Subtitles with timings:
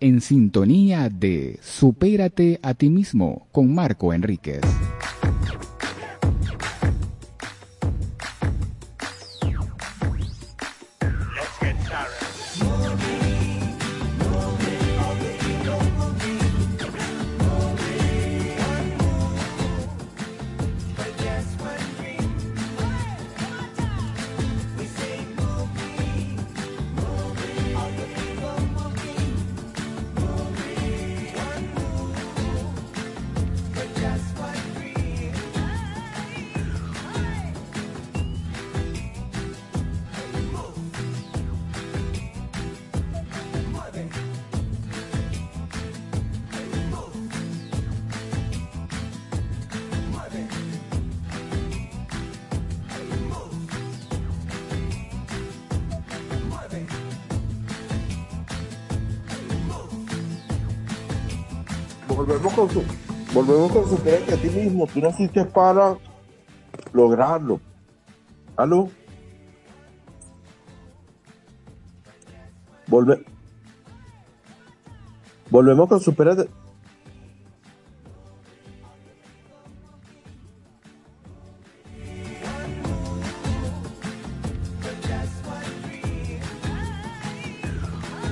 [0.00, 4.60] en sintonía de Supérate a ti mismo con Marco Enríquez.
[63.34, 64.86] Volvemos con su que a ti mismo.
[64.86, 65.96] Tú naciste para
[66.92, 67.60] lograrlo.
[68.56, 68.90] ¿Aló?
[72.86, 73.24] Volve...
[75.50, 76.48] Volvemos con superate.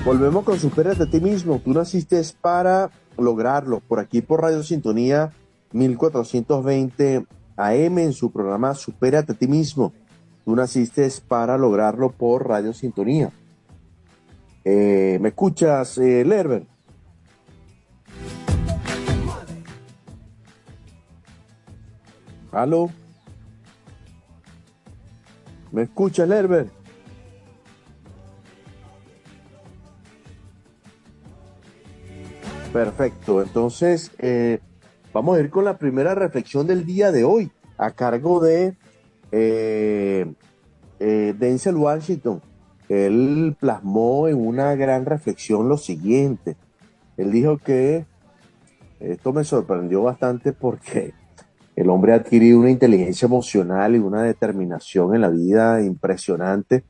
[0.03, 1.61] Volvemos con Superate a ti mismo.
[1.63, 5.31] Tú naciste para lograrlo por aquí por Radio Sintonía
[5.71, 7.25] 1420
[7.57, 9.93] AM en su programa Supérate a ti mismo.
[10.45, 13.31] Tú naciste para lograrlo por Radio Sintonía.
[14.63, 16.65] Eh, ¿Me escuchas, eh, Lerber?
[22.51, 22.89] ¿Aló?
[25.71, 26.80] ¿Me escuchas, Lerber?
[32.73, 34.59] Perfecto, entonces eh,
[35.11, 38.77] vamos a ir con la primera reflexión del día de hoy a cargo de
[39.33, 40.33] eh,
[40.99, 42.41] eh, Denzel Washington.
[42.87, 46.55] Él plasmó en una gran reflexión lo siguiente.
[47.17, 48.05] Él dijo que
[49.01, 51.13] esto me sorprendió bastante porque
[51.75, 56.85] el hombre ha adquirido una inteligencia emocional y una determinación en la vida impresionante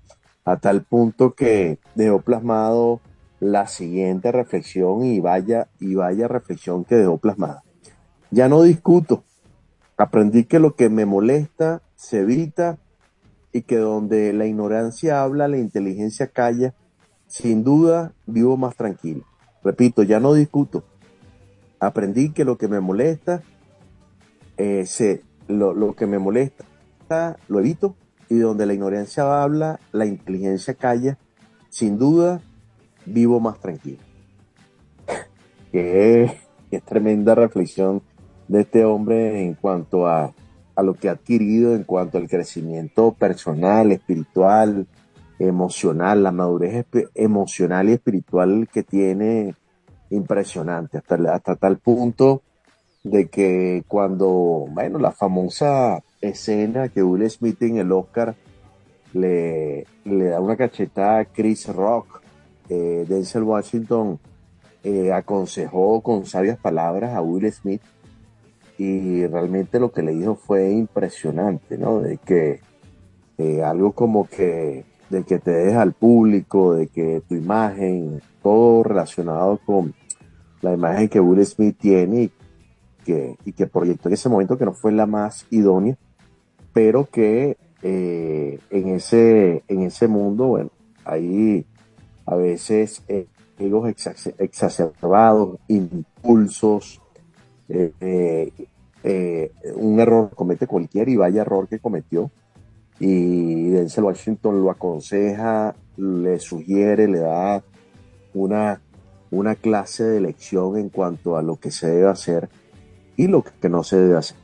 [0.45, 3.01] a tal punto que dejó plasmado
[3.41, 7.63] la siguiente reflexión y vaya, y vaya reflexión que dejó plasmada.
[8.29, 9.23] Ya no discuto.
[9.97, 12.77] Aprendí que lo que me molesta se evita
[13.51, 16.75] y que donde la ignorancia habla, la inteligencia calla.
[17.27, 19.25] Sin duda, vivo más tranquilo.
[19.63, 20.83] Repito, ya no discuto.
[21.79, 23.41] Aprendí que lo que me molesta,
[24.57, 26.65] eh, se, lo, lo que me molesta
[27.47, 27.95] lo evito,
[28.29, 31.17] y donde la ignorancia habla, la inteligencia calla,
[31.69, 32.41] sin duda,
[33.05, 33.99] vivo más tranquilo.
[35.71, 36.31] Qué,
[36.85, 38.01] tremenda reflexión
[38.47, 40.33] de este hombre en cuanto a,
[40.75, 44.87] a lo que ha adquirido, en cuanto al crecimiento personal, espiritual,
[45.39, 49.55] emocional, la madurez emocional y espiritual que tiene
[50.09, 52.41] impresionante, hasta, hasta tal punto
[53.03, 58.35] de que cuando, bueno, la famosa escena que Will Smith en el Oscar
[59.13, 62.20] le, le da una cachetada a Chris Rock,
[62.71, 64.17] eh, Denzel Washington
[64.81, 67.81] eh, aconsejó con sabias palabras a Will Smith
[68.77, 71.99] y realmente lo que le dijo fue impresionante, ¿no?
[71.99, 72.61] De que
[73.37, 78.83] eh, algo como que de que te deja al público, de que tu imagen, todo
[78.83, 79.93] relacionado con
[80.61, 82.31] la imagen que Will Smith tiene y
[83.03, 85.97] que, y que proyectó en ese momento que no fue la más idónea,
[86.71, 90.69] pero que eh, en, ese, en ese mundo, bueno,
[91.03, 91.65] hay
[92.31, 93.27] a veces eh,
[93.59, 93.93] egos
[94.39, 97.01] exacerbados, impulsos,
[97.67, 98.51] eh,
[99.75, 102.31] un error comete cualquiera y vaya error que cometió.
[103.01, 107.61] Y Denzel Washington lo aconseja, le sugiere, le da
[108.33, 108.81] una,
[109.29, 112.47] una clase de lección en cuanto a lo que se debe hacer
[113.17, 114.37] y lo que no se debe hacer.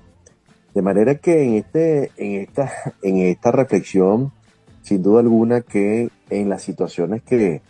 [0.73, 2.69] De manera que en, este, en, esta,
[3.01, 4.33] en esta reflexión,
[4.81, 7.61] sin duda alguna que en las situaciones que,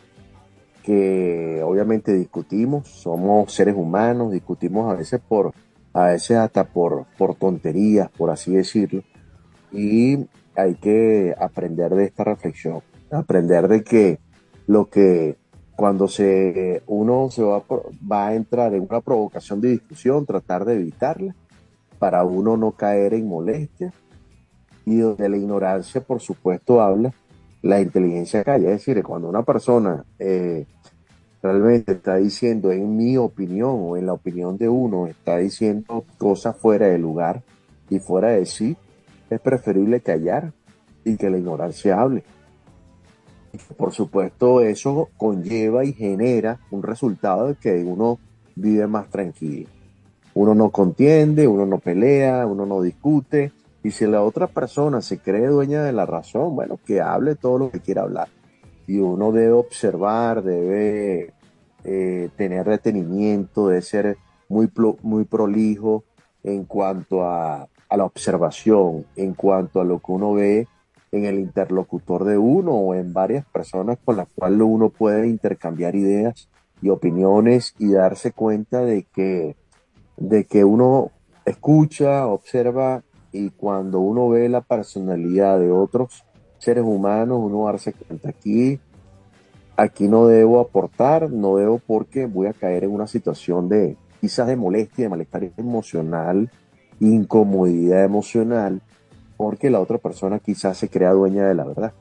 [0.87, 5.51] que obviamente discutimos, somos seres humanos, discutimos a veces por,
[5.91, 9.03] a veces hasta por, por tonterías, por así decirlo,
[9.73, 12.79] y hay que aprender de esta reflexión,
[13.11, 14.19] aprender de que
[14.65, 15.35] lo que
[15.75, 17.61] cuando se, uno se va,
[18.09, 21.35] va a entrar en una provocación de discusión, tratar de evitarla
[21.99, 23.91] para uno no caer en molestia
[24.85, 27.13] y donde la ignorancia, por supuesto, habla,
[27.61, 28.71] la inteligencia calla.
[28.71, 30.65] Es decir, cuando una persona eh,
[31.41, 36.57] realmente está diciendo, en mi opinión o en la opinión de uno, está diciendo cosas
[36.57, 37.43] fuera de lugar
[37.89, 38.75] y fuera de sí,
[39.29, 40.51] es preferible callar
[41.03, 42.23] y que la ignorancia hable.
[43.77, 48.19] Por supuesto, eso conlleva y genera un resultado de que uno
[48.55, 49.69] vive más tranquilo.
[50.33, 53.51] Uno no contiende, uno no pelea, uno no discute.
[53.83, 57.57] Y si la otra persona se cree dueña de la razón, bueno, que hable todo
[57.57, 58.27] lo que quiera hablar.
[58.87, 61.33] Y uno debe observar, debe
[61.83, 64.17] eh, tener retenimiento, debe ser
[64.49, 64.71] muy,
[65.03, 66.05] muy prolijo
[66.43, 70.67] en cuanto a, a la observación, en cuanto a lo que uno ve
[71.11, 75.95] en el interlocutor de uno o en varias personas con las cuales uno puede intercambiar
[75.95, 76.49] ideas
[76.81, 79.55] y opiniones y darse cuenta de que,
[80.17, 81.11] de que uno
[81.45, 86.23] escucha, observa y cuando uno ve la personalidad de otros
[86.59, 88.79] seres humanos, uno darse cuenta aquí,
[89.75, 94.47] aquí no debo aportar, no debo porque voy a caer en una situación de quizás
[94.47, 96.49] de molestia, de malestar emocional,
[96.99, 98.81] incomodidad emocional
[99.37, 101.93] porque la otra persona quizás se crea dueña de la verdad.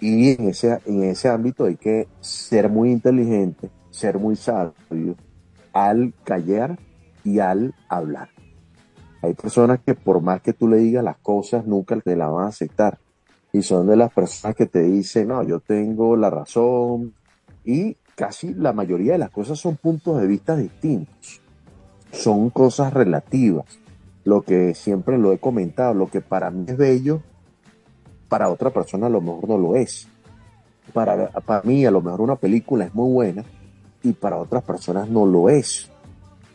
[0.00, 5.16] Y en ese, en ese ámbito hay que ser muy inteligente, ser muy sabio
[5.72, 6.78] al callar
[7.24, 8.28] y al hablar.
[9.22, 12.44] Hay personas que por más que tú le digas las cosas, nunca te las van
[12.44, 12.98] a aceptar.
[13.56, 17.14] Y son de las personas que te dicen, no, yo tengo la razón.
[17.64, 21.40] Y casi la mayoría de las cosas son puntos de vista distintos.
[22.12, 23.64] Son cosas relativas
[24.24, 27.22] lo que siempre lo he comentado, lo que para mí es bello,
[28.28, 30.06] para otra persona a lo mejor no lo es.
[30.92, 33.44] Para, para mí a lo mejor una película es muy buena
[34.02, 35.90] y para otras personas no lo es.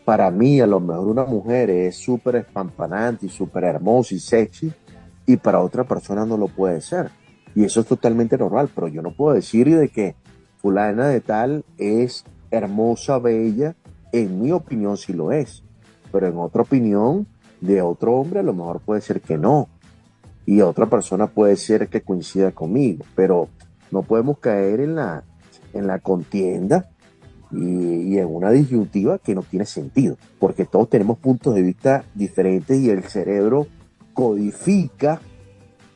[0.06, 4.72] Para mí a lo mejor una mujer es súper espampanante y súper hermosa y sexy
[5.34, 7.10] y para otra persona no lo puede ser.
[7.56, 10.16] Y eso es totalmente normal, pero yo no puedo decir de que
[10.58, 13.76] fulana de tal es hermosa, bella,
[14.12, 15.64] en mi opinión sí lo es,
[16.12, 17.28] pero en otra opinión
[17.62, 19.70] de otro hombre a lo mejor puede ser que no.
[20.46, 23.06] Y otra persona puede ser que coincida conmigo.
[23.16, 23.48] Pero
[23.92, 25.24] no podemos caer en la,
[25.74, 26.90] en la contienda
[27.52, 30.18] y, en una disyuntiva que no tiene sentido.
[30.40, 33.68] Porque todos tenemos puntos de vista diferentes y el cerebro
[34.22, 35.20] codifica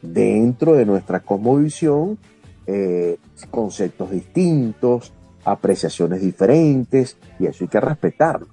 [0.01, 2.17] dentro de nuestra cosmovisión
[2.65, 3.19] eh,
[3.51, 5.13] conceptos distintos,
[5.43, 8.47] apreciaciones diferentes, y eso hay que respetarlo.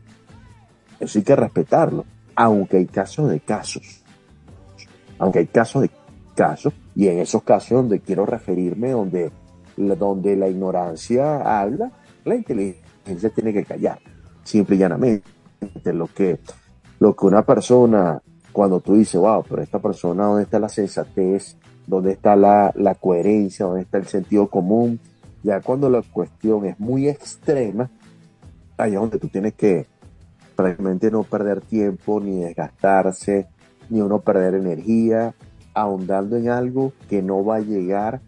[1.01, 4.03] Eso hay que respetarlo aunque hay casos de casos.
[5.19, 5.91] Aunque hay casos de
[6.35, 9.31] casos, y en esos casos donde quiero referirme, donde,
[9.79, 11.91] donde la ignorancia habla,
[12.27, 13.99] la inteligencia tiene que callar,
[14.45, 15.25] simple y llanamente.
[15.85, 16.41] Lo que,
[16.99, 18.21] lo que una persona
[18.53, 21.57] cuando tú dices, wow, pero esta persona, ¿dónde está la sensatez?
[21.87, 23.67] ¿Dónde está la, la coherencia?
[23.67, 25.01] ¿Dónde está el sentido común?
[25.43, 27.91] Ya cuando la cuestión es muy extrema,
[28.77, 29.87] ahí es donde tú tienes que
[30.57, 33.47] realmente no perder tiempo, ni desgastarse,
[33.89, 35.35] ni uno perder energía,
[35.75, 38.21] ahondando en algo que no va a llegar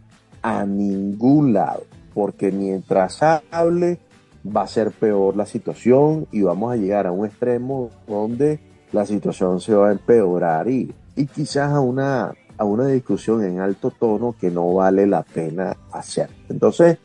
[0.43, 3.99] a ningún lado, porque mientras hable
[4.45, 8.61] va a ser peor la situación y vamos a llegar a un extremo donde
[8.94, 13.58] la situación se va a empeorar y, y quizás a una, a una discusión en
[13.58, 16.30] alto tono que no vale la pena hacer.
[16.48, 16.98] Entonces,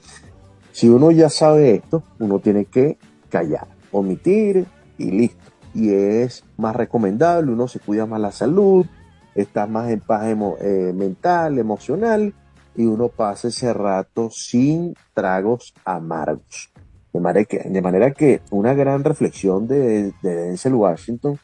[0.71, 4.67] si uno ya sabe esto, uno tiene que callar, omitir
[4.99, 5.51] y listo.
[5.73, 8.85] Y es más recomendable, uno se cuida más la salud,
[9.33, 10.23] está más en paz
[10.61, 12.33] eh, mental, emocional,
[12.75, 16.71] y uno pasa ese rato sin tragos amargos.
[17.11, 21.39] De manera que, de manera que una gran reflexión de, de Denzel Washington,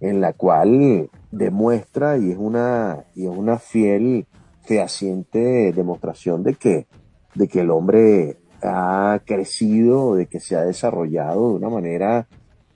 [0.00, 4.26] en la cual demuestra y es una, y es una fiel,
[4.62, 6.86] fehaciente demostración de que,
[7.34, 12.26] de que el hombre ha crecido, de que se ha desarrollado de una manera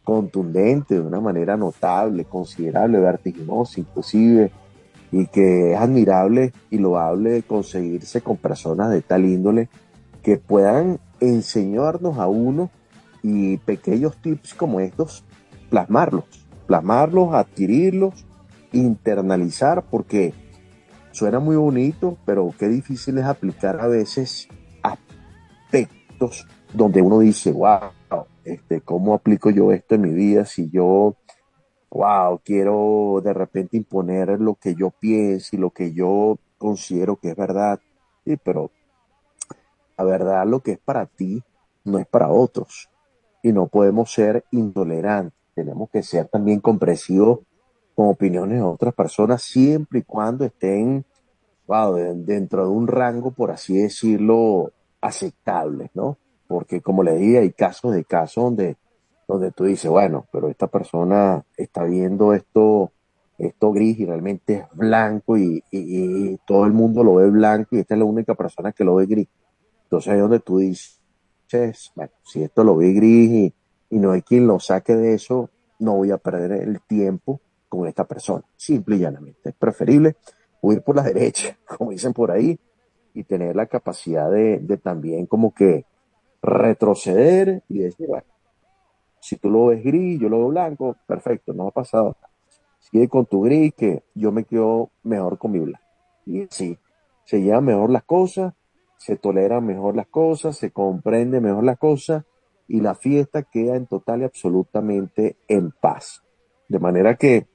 [0.04, 4.50] contundente, de una manera notable, considerable, vertiginosa inclusive,
[5.12, 9.68] y que es admirable y loable conseguirse con personas de tal índole
[10.22, 12.70] que puedan enseñarnos a uno
[13.22, 15.24] y pequeños tips como estos,
[15.68, 16.24] plasmarlos,
[16.62, 18.26] plasmarlos, adquirirlos,
[18.72, 20.34] internalizar, porque
[21.12, 24.48] suena muy bonito, pero qué difícil es aplicar a veces
[24.82, 27.90] aspectos donde uno dice, wow,
[28.44, 31.16] este, ¿cómo aplico yo esto en mi vida si yo,
[31.90, 37.30] wow, quiero de repente imponer lo que yo pienso y lo que yo considero que
[37.30, 37.80] es verdad?
[38.24, 38.70] Sí, pero
[39.98, 41.42] la verdad lo que es para ti
[41.84, 42.88] no es para otros
[43.42, 47.40] y no podemos ser intolerantes, tenemos que ser también comprensivos
[47.94, 51.04] con opiniones de otras personas siempre y cuando estén
[52.16, 56.18] dentro de un rango, por así decirlo, aceptable, ¿no?
[56.52, 58.76] porque como le dije, hay casos de casos donde,
[59.26, 62.92] donde tú dices, bueno, pero esta persona está viendo esto,
[63.38, 65.62] esto gris y realmente es blanco y,
[66.46, 69.06] todo el mundo lo ve blanco y esta es la única persona que lo ve
[69.06, 69.28] gris.
[69.84, 71.00] Entonces es donde tú dices,
[71.94, 73.54] bueno, si esto lo ve gris y,
[73.92, 77.86] y no hay quien lo saque de eso, no voy a perder el tiempo con
[77.86, 78.42] esta persona.
[78.56, 79.50] Simple y llanamente.
[79.50, 80.16] Es preferible
[80.62, 82.58] huir por la derecha, como dicen por ahí,
[83.12, 85.84] y tener la capacidad de, de también como que
[86.40, 88.24] retroceder y decir, bueno,
[89.20, 92.16] si tú lo ves gris, yo lo veo blanco, perfecto, no ha pasado.
[92.78, 95.86] Sigue con tu gris, que yo me quedo mejor con mi blanco.
[96.24, 96.78] Y sí,
[97.24, 98.54] se llevan mejor las cosas,
[98.96, 102.24] se toleran mejor las cosas, se comprende mejor las cosas
[102.72, 106.22] y la fiesta queda en total y absolutamente en paz.
[106.68, 107.46] De manera que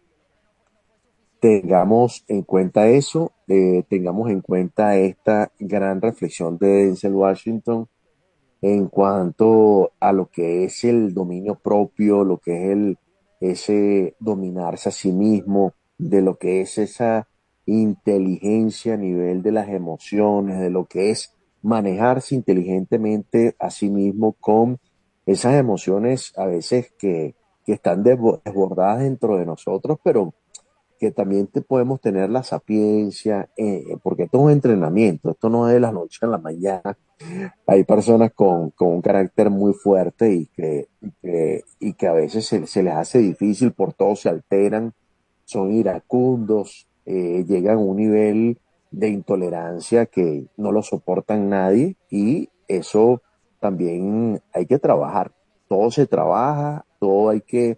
[1.39, 7.87] tengamos en cuenta eso, eh, tengamos en cuenta esta gran reflexión de Denzel Washington
[8.61, 12.99] en cuanto a lo que es el dominio propio, lo que es el,
[13.39, 17.27] ese dominarse a sí mismo, de lo que es esa
[17.65, 21.33] inteligencia a nivel de las emociones, de lo que es
[21.63, 24.77] manejarse inteligentemente a sí mismo con
[25.27, 30.33] esas emociones a veces que, que están desbordadas dentro de nosotros, pero
[30.97, 35.67] que también te podemos tener la sapiencia, eh, porque esto es un entrenamiento, esto no
[35.67, 36.97] es de la noche a la mañana.
[37.67, 40.87] Hay personas con, con un carácter muy fuerte y que,
[41.21, 44.93] que, a veces se, se, les hace difícil, por todo se alteran,
[45.45, 52.49] son iracundos, eh, llegan a un nivel de intolerancia que no lo soportan nadie y
[52.67, 53.21] eso
[53.67, 55.33] también hay que trabajar.
[55.67, 57.77] Todo se trabaja, todo hay que,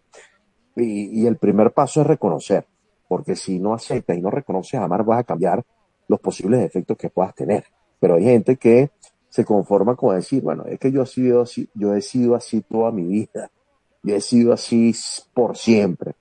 [0.75, 2.67] y, el primer paso es reconocer
[3.07, 5.65] porque si no aceptas y no reconoces jamás vas a cambiar
[6.07, 7.63] los posibles efectos que puedas tener.
[7.99, 8.91] Pero hay gente que
[9.29, 12.61] se conforma con decir, bueno, es que yo he sido así, yo he sido así
[12.61, 13.49] toda mi vida,
[14.03, 14.93] yo he sido así
[15.33, 16.13] por siempre.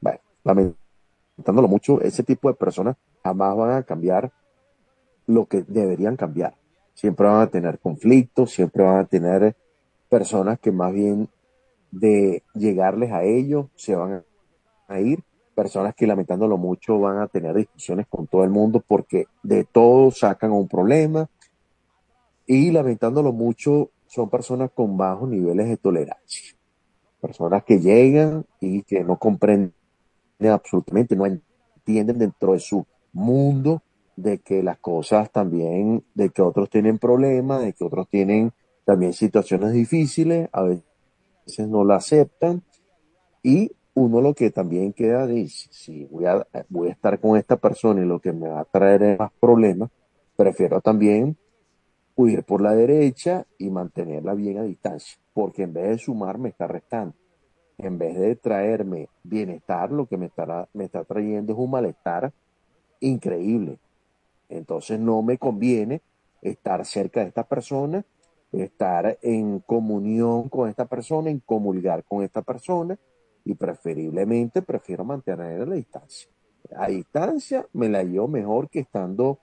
[0.00, 4.32] Bueno, lamentándolo mucho, ese tipo de personas jamás van a cambiar
[5.28, 6.56] lo que deberían cambiar.
[6.94, 9.56] Siempre van a tener conflictos, siempre van a tener
[10.08, 11.28] personas que más bien
[11.90, 14.24] de llegarles a ellos se van
[14.88, 15.22] a ir.
[15.54, 20.10] Personas que lamentándolo mucho van a tener discusiones con todo el mundo porque de todo
[20.10, 21.28] sacan un problema.
[22.46, 26.54] Y lamentándolo mucho son personas con bajos niveles de tolerancia,
[27.18, 29.72] personas que llegan y que no comprenden
[30.50, 33.82] absolutamente, no entienden dentro de su mundo
[34.16, 38.52] de que las cosas también, de que otros tienen problemas, de que otros tienen
[38.84, 42.62] también situaciones difíciles, a veces no la aceptan
[43.42, 47.56] y uno lo que también queda dice, si voy a, voy a estar con esta
[47.56, 49.90] persona y lo que me va a traer es más problemas,
[50.36, 51.36] prefiero también
[52.14, 56.48] huir por la derecha y mantenerla bien a distancia, porque en vez de sumar me
[56.48, 57.14] está restando.
[57.78, 62.32] En vez de traerme bienestar, lo que me, estará, me está trayendo es un malestar
[63.00, 63.78] increíble.
[64.52, 66.02] Entonces no me conviene
[66.42, 68.04] estar cerca de esta persona,
[68.52, 72.98] estar en comunión con esta persona, en comulgar con esta persona
[73.44, 76.28] y preferiblemente prefiero mantener la distancia.
[76.76, 79.38] A distancia me la llevo mejor que estando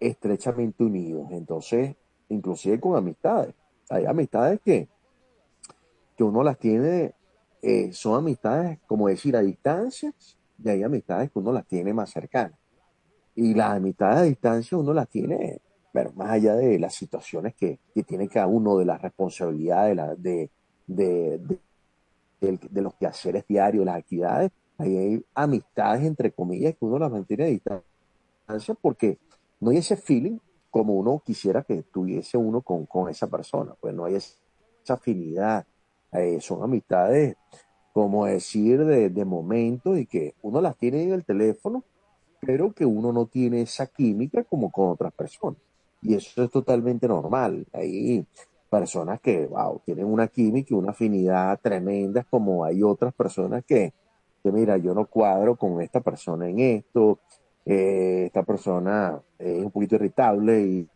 [0.00, 1.28] estrechamente unidos.
[1.30, 1.94] Entonces,
[2.28, 3.54] inclusive con amistades.
[3.90, 4.88] Hay amistades que,
[6.16, 7.14] que uno las tiene,
[7.62, 10.12] eh, son amistades, como decir, a distancia,
[10.62, 12.58] y hay amistades que uno las tiene más cercanas.
[13.40, 15.60] Y las amistades a distancia uno las tiene,
[15.92, 20.50] pero más allá de las situaciones que, que tiene cada uno, de las responsabilidades, de,
[20.88, 21.38] de,
[22.40, 27.44] de, de, los quehaceres diarios, las actividades, hay amistades, entre comillas, que uno las mantiene
[27.44, 29.18] a distancia porque
[29.60, 33.94] no hay ese feeling como uno quisiera que tuviese uno con, con esa persona, pues
[33.94, 34.34] no hay esa
[34.88, 35.64] afinidad,
[36.10, 37.36] eh, son amistades,
[37.92, 41.84] como decir, de, de momento y que uno las tiene en el teléfono,
[42.40, 45.58] pero que uno no tiene esa química como con otras personas.
[46.02, 47.66] Y eso es totalmente normal.
[47.72, 48.24] Hay
[48.70, 53.92] personas que, wow, tienen una química y una afinidad tremenda, como hay otras personas que,
[54.42, 57.18] que mira, yo no cuadro con esta persona en esto,
[57.64, 60.88] eh, esta persona es un poquito irritable y,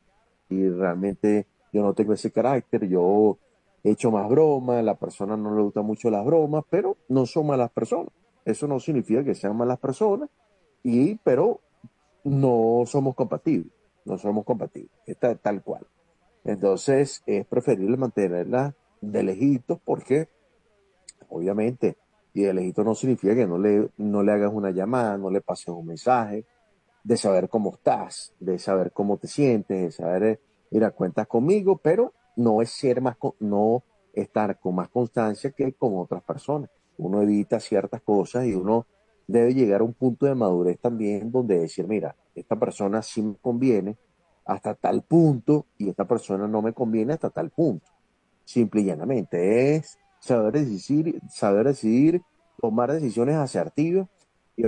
[0.50, 3.38] y, realmente yo no tengo ese carácter, yo
[3.82, 7.46] he hecho más bromas, la persona no le gusta mucho las bromas, pero no son
[7.46, 8.12] malas personas.
[8.44, 10.28] Eso no significa que sean malas personas,
[10.82, 11.60] y, pero
[12.24, 13.72] no somos compatibles,
[14.04, 15.86] no somos compatibles, está tal cual.
[16.44, 20.28] Entonces es preferible mantenerla de lejitos porque,
[21.28, 21.96] obviamente,
[22.34, 25.40] y de lejito no significa que no le, no le hagas una llamada, no le
[25.40, 26.46] pases un mensaje,
[27.04, 30.40] de saber cómo estás, de saber cómo te sientes, de saber, eh,
[30.70, 35.98] mira, cuentas conmigo, pero no es ser más, no estar con más constancia que con
[35.98, 36.70] otras personas.
[36.96, 38.86] Uno evita ciertas cosas y uno
[39.32, 43.34] debe llegar a un punto de madurez también donde decir, mira, esta persona sí me
[43.36, 43.96] conviene
[44.44, 47.90] hasta tal punto y esta persona no me conviene hasta tal punto.
[48.44, 52.22] Simple y llanamente es saber decidir, saber decidir,
[52.60, 54.08] tomar decisiones asertivas
[54.56, 54.64] y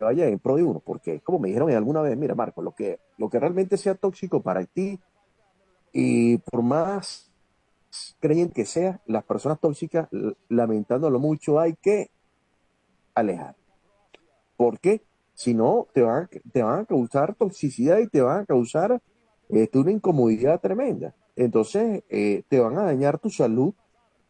[0.00, 3.00] vaya en pro de uno, porque como me dijeron alguna vez, mira Marco, lo que,
[3.18, 4.98] lo que realmente sea tóxico para ti
[5.92, 7.30] y por más
[8.20, 10.08] creen que sea, las personas tóxicas,
[10.48, 12.10] lamentándolo mucho, hay que
[13.14, 13.54] alejar.
[14.62, 15.02] ¿Por qué?
[15.34, 19.02] Si no, te van, te van a causar toxicidad y te van a causar
[19.48, 21.16] este, una incomodidad tremenda.
[21.34, 23.74] Entonces, eh, te van a dañar tu salud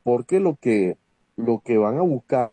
[0.03, 0.97] porque lo que,
[1.37, 2.51] lo que van a buscar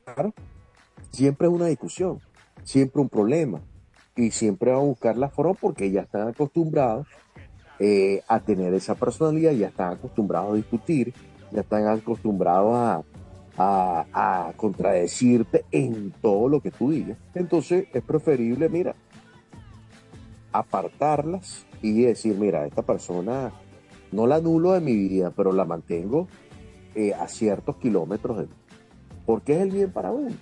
[1.12, 2.20] siempre es una discusión
[2.66, 3.62] siempre un problema
[4.18, 7.08] y siempre van a buscar la forma porque ya están acostumbrados
[7.80, 11.14] eh, a tener esa personalidad, ya están acostumbrados a discutir,
[11.52, 13.04] ya están acostumbrados a,
[13.60, 17.18] a, contradecirte en todo lo que tú digas.
[17.36, 18.96] Entonces es preferible, mira,
[20.52, 23.52] apartarlas y decir, mira, esta persona
[24.12, 26.28] no la anulo de mi vida, pero la mantengo
[26.96, 28.54] eh, a ciertos kilómetros de mí,
[29.26, 30.36] porque es el bien para uno.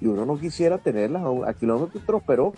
[0.00, 2.52] Y uno no quisiera tenerlas a, a kilómetros, pero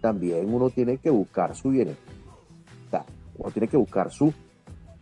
[0.00, 3.04] también uno tiene que buscar su bienestar,
[3.36, 4.32] uno tiene que buscar su,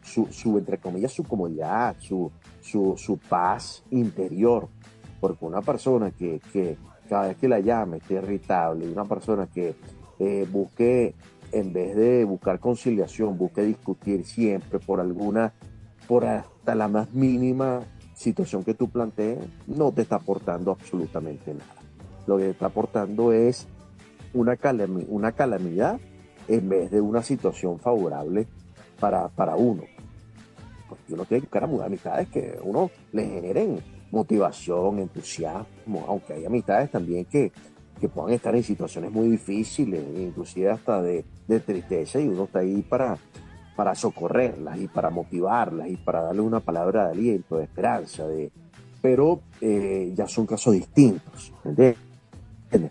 [0.02, 2.32] su, su entre comillas, su comodidad, su,
[2.66, 4.68] su, su, paz interior,
[5.20, 6.76] porque una persona que, que
[7.08, 9.74] cada vez que la llame esté irritable, una persona que
[10.18, 11.14] eh, busque,
[11.52, 15.52] en vez de buscar conciliación, busque discutir siempre por alguna,
[16.08, 17.80] por hasta la más mínima
[18.14, 21.76] situación que tú plantees, no te está aportando absolutamente nada
[22.26, 23.66] lo que está aportando es
[24.34, 26.00] una, calamidad, una calamidad
[26.48, 28.46] en vez de una situación favorable
[29.00, 29.82] para, para uno.
[30.88, 36.90] Porque uno tiene que buscar amistades que uno le generen motivación, entusiasmo, aunque hay amistades
[36.90, 37.52] también que,
[38.00, 42.60] que puedan estar en situaciones muy difíciles, inclusive hasta de, de tristeza, y uno está
[42.60, 43.18] ahí para,
[43.74, 48.50] para socorrerlas y para motivarlas y para darle una palabra de aliento, de esperanza, de,
[49.02, 51.96] pero eh, ya son casos distintos, ¿entiendes?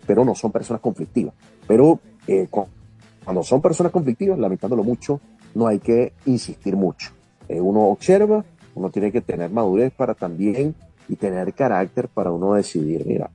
[0.06, 1.34] pero no son personas conflictivas.
[1.66, 5.20] Pero eh, cuando son personas conflictivas, lamentándolo mucho,
[5.54, 7.15] no hay que insistir mucho.
[7.48, 10.74] Eh, uno observa, uno tiene que tener madurez para también
[11.08, 13.30] y tener carácter para uno decidir, mira,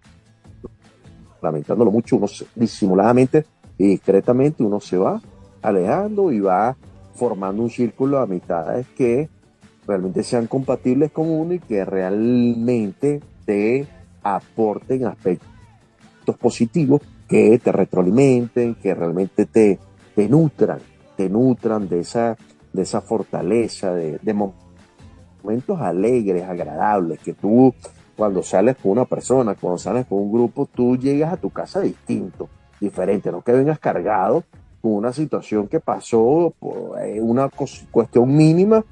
[1.41, 3.45] lamentándolo mucho, uno disimuladamente
[3.77, 5.21] y discretamente uno se va
[5.61, 6.75] alejando y va
[7.15, 9.29] formando un círculo de amistades que
[9.87, 13.87] realmente sean compatibles con uno y que realmente te
[14.23, 19.79] aporten aspectos positivos que te retroalimenten, que realmente te,
[20.15, 20.79] te nutran,
[21.15, 22.37] te nutran de esa,
[22.73, 27.73] de esa fortaleza, de, de momentos alegres, agradables, que tú
[28.15, 31.81] cuando sales con una persona, cuando sales con un grupo, tú llegas a tu casa
[31.81, 34.43] distinto, diferente, no que vengas cargado
[34.81, 37.49] con una situación que pasó por eh, una
[37.91, 38.83] cuestión mínima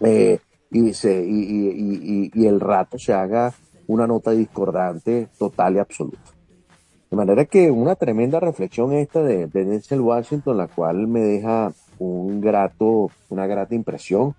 [0.00, 0.38] eh,
[0.70, 3.52] y, se, y, y, el rato se haga
[3.86, 6.30] una nota discordante total y absoluta.
[7.10, 11.72] De manera que una tremenda reflexión esta de, de Denzel Washington, la cual me deja
[12.02, 14.34] un grato, una grata impresión.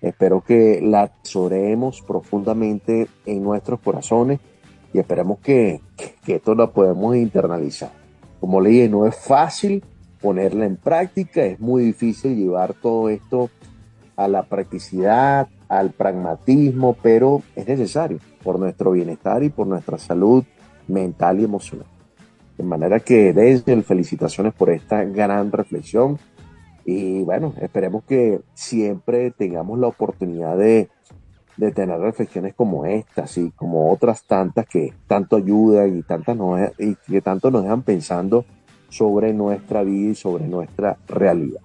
[0.00, 4.40] Espero que la atesoremos profundamente en nuestros corazones
[4.92, 5.80] y esperemos que,
[6.24, 7.90] que esto lo podemos internalizar.
[8.40, 9.82] Como le dije, no es fácil,
[10.20, 11.44] ponerla en práctica.
[11.44, 13.50] Es muy difícil llevar todo esto
[14.16, 20.44] a la practicidad, al pragmatismo, pero es necesario por nuestro bienestar y por nuestra salud
[20.86, 21.86] mental y emocional.
[22.56, 26.18] De manera que desde felicitaciones por esta gran reflexión
[26.86, 30.88] y bueno, esperemos que siempre tengamos la oportunidad de,
[31.56, 36.60] de tener reflexiones como estas y como otras tantas que tanto ayudan y, tantas nos,
[36.78, 38.44] y que tanto nos dejan pensando
[38.88, 41.60] sobre nuestra vida y sobre nuestra realidad.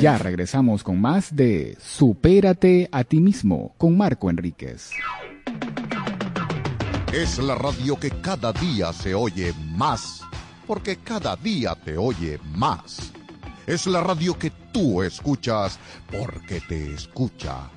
[0.00, 4.90] Ya regresamos con más de Supérate a ti mismo con Marco Enríquez.
[7.12, 10.22] Es la radio que cada día se oye más,
[10.66, 13.12] porque cada día te oye más.
[13.66, 15.78] Es la radio que tú escuchas
[16.10, 17.70] porque te escucha.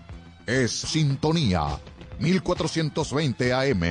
[0.47, 1.79] Es Sintonía
[2.19, 3.83] 1420 AM.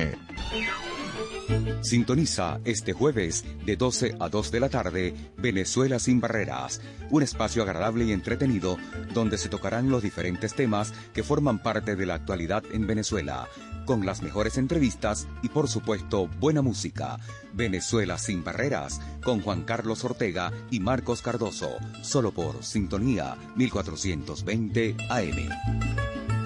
[1.81, 7.63] Sintoniza este jueves de 12 a 2 de la tarde Venezuela sin barreras, un espacio
[7.63, 8.77] agradable y entretenido
[9.13, 13.47] donde se tocarán los diferentes temas que forman parte de la actualidad en Venezuela,
[13.85, 17.19] con las mejores entrevistas y por supuesto buena música.
[17.53, 26.36] Venezuela sin barreras con Juan Carlos Ortega y Marcos Cardoso, solo por Sintonía 1420 AM.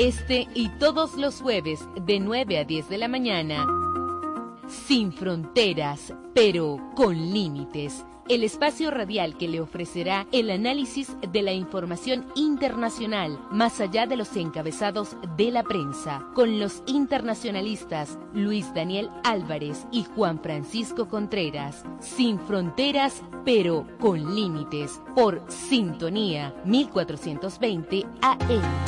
[0.00, 3.66] Este y todos los jueves de 9 a 10 de la mañana.
[4.68, 8.04] Sin fronteras, pero con límites.
[8.28, 14.16] El espacio radial que le ofrecerá el análisis de la información internacional más allá de
[14.16, 21.82] los encabezados de la prensa, con los internacionalistas Luis Daniel Álvarez y Juan Francisco Contreras.
[21.98, 25.02] Sin fronteras, pero con límites.
[25.16, 28.87] Por Sintonía 1420 AM.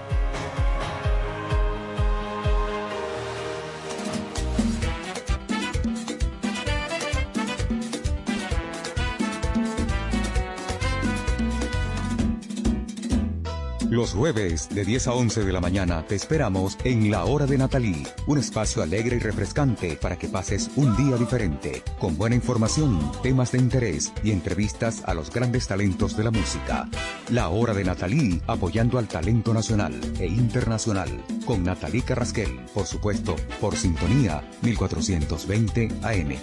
[13.91, 17.57] Los jueves de 10 a 11 de la mañana te esperamos en La Hora de
[17.57, 23.11] Natalí, un espacio alegre y refrescante para que pases un día diferente, con buena información,
[23.21, 26.87] temas de interés y entrevistas a los grandes talentos de la música.
[27.31, 31.09] La Hora de Natalí, apoyando al talento nacional e internacional,
[31.45, 36.37] con Natalí Carrasquel, por supuesto, por sintonía 1420 AM.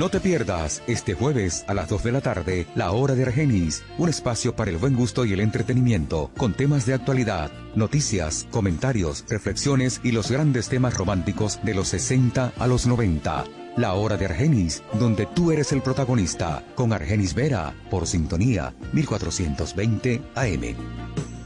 [0.00, 3.82] No te pierdas este jueves a las 2 de la tarde La Hora de Argenis,
[3.98, 9.26] un espacio para el buen gusto y el entretenimiento, con temas de actualidad, noticias, comentarios,
[9.28, 13.44] reflexiones y los grandes temas románticos de los 60 a los 90.
[13.76, 20.22] La Hora de Argenis, donde tú eres el protagonista, con Argenis Vera, por sintonía 1420
[20.34, 21.39] AM.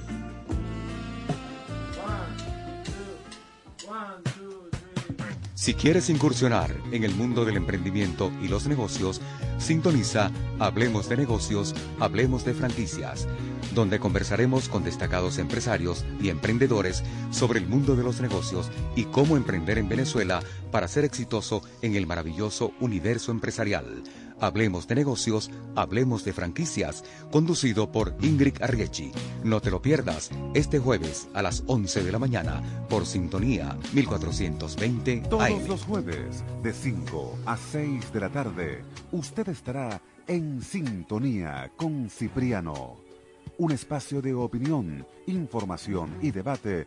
[5.64, 9.22] Si quieres incursionar en el mundo del emprendimiento y los negocios,
[9.56, 13.26] sintoniza Hablemos de negocios, Hablemos de franquicias,
[13.74, 19.38] donde conversaremos con destacados empresarios y emprendedores sobre el mundo de los negocios y cómo
[19.38, 24.02] emprender en Venezuela para ser exitoso en el maravilloso universo empresarial.
[24.40, 29.12] Hablemos de negocios, hablemos de franquicias, conducido por Ingrid Arriechi.
[29.42, 35.22] No te lo pierdas este jueves a las 11 de la mañana por Sintonía 1420
[35.30, 42.10] Todos los jueves de 5 a 6 de la tarde, usted estará en Sintonía con
[42.10, 42.96] Cipriano.
[43.58, 46.86] Un espacio de opinión, información y debate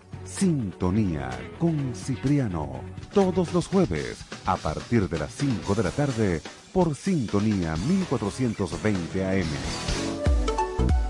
[0.25, 1.29] Sintonía
[1.59, 2.81] con Cipriano,
[3.13, 9.47] todos los jueves a partir de las 5 de la tarde por Sintonía 1420 AM.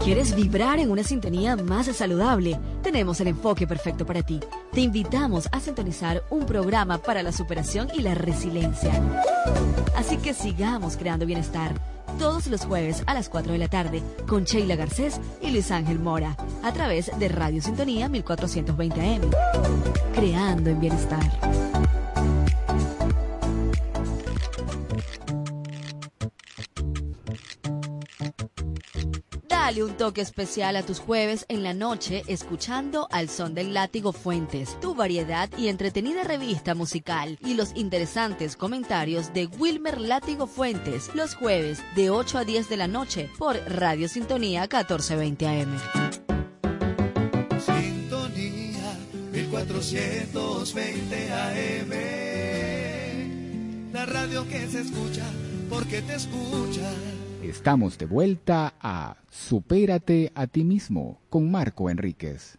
[0.03, 2.59] ¿Quieres vibrar en una sintonía más saludable?
[2.81, 4.39] Tenemos el enfoque perfecto para ti.
[4.71, 8.91] Te invitamos a sintonizar un programa para la superación y la resiliencia.
[9.95, 11.75] Así que sigamos creando bienestar
[12.17, 15.99] todos los jueves a las 4 de la tarde con Sheila Garcés y Luis Ángel
[15.99, 19.21] Mora a través de Radio Sintonía 1420 AM.
[20.13, 21.90] Creando en bienestar.
[29.71, 34.11] Dale un toque especial a tus jueves en la noche escuchando Al Son del Látigo
[34.11, 41.09] Fuentes, tu variedad y entretenida revista musical y los interesantes comentarios de Wilmer Látigo Fuentes
[41.15, 45.79] los jueves de 8 a 10 de la noche por Radio Sintonía 1420 AM.
[47.65, 48.99] Sintonía
[49.31, 51.91] 1420 AM.
[53.93, 55.23] La radio que se escucha
[55.69, 56.91] porque te escucha.
[57.51, 62.57] Estamos de vuelta a Supérate a ti mismo con Marco Enríquez.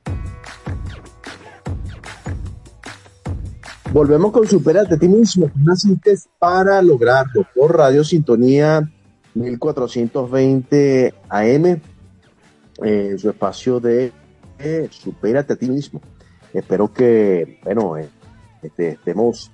[3.91, 8.87] Volvemos con Supérate a ti mismo, síntesis para lograrlo por Radio Sintonía
[9.33, 11.81] 1420 AM,
[12.83, 14.13] en su espacio de
[14.59, 16.03] eh, Supérate a ti mismo.
[16.53, 18.11] Espero que, bueno, eh,
[18.61, 19.51] este, estemos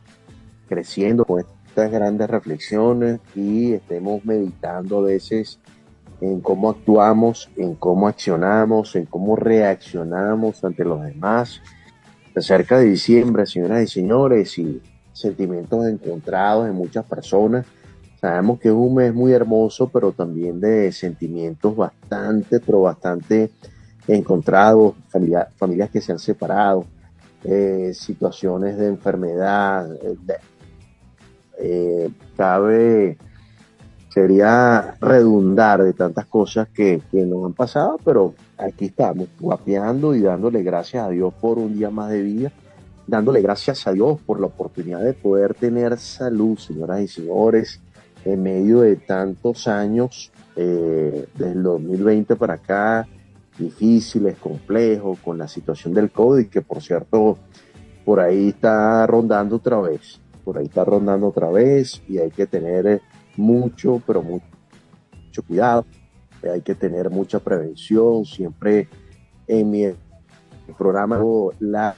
[0.69, 1.39] creciendo con
[1.87, 5.59] grandes reflexiones y estemos meditando a veces
[6.21, 11.61] en cómo actuamos, en cómo accionamos, en cómo reaccionamos ante los demás.
[12.37, 14.81] Cerca de diciembre, señoras y señores, y
[15.13, 17.67] sentimientos encontrados en muchas personas.
[18.21, 23.51] Sabemos que es un mes muy hermoso, pero también de sentimientos bastante, pero bastante
[24.09, 24.95] encontrados,
[25.57, 26.85] familias que se han separado,
[27.45, 30.37] eh, situaciones de enfermedad, de,
[31.59, 33.19] eh, cabe,
[34.09, 40.23] sería redundar de tantas cosas que, que nos han pasado, pero aquí estamos, guapeando y
[40.23, 42.53] dándole gracias a Dios por un día más de vida,
[43.07, 47.81] dándole gracias a Dios por la oportunidad de poder tener salud, señoras y señores,
[48.25, 53.07] en medio de tantos años, eh, desde el 2020 para acá,
[53.59, 57.39] difíciles, complejos, con la situación del COVID, que por cierto,
[58.05, 62.47] por ahí está rondando otra vez por ahí está rondando otra vez y hay que
[62.47, 63.03] tener eh,
[63.37, 64.47] mucho, pero mucho,
[65.47, 65.85] cuidado,
[66.43, 68.89] hay que tener mucha prevención, siempre
[69.47, 69.85] en mi
[70.79, 71.95] programa hago la,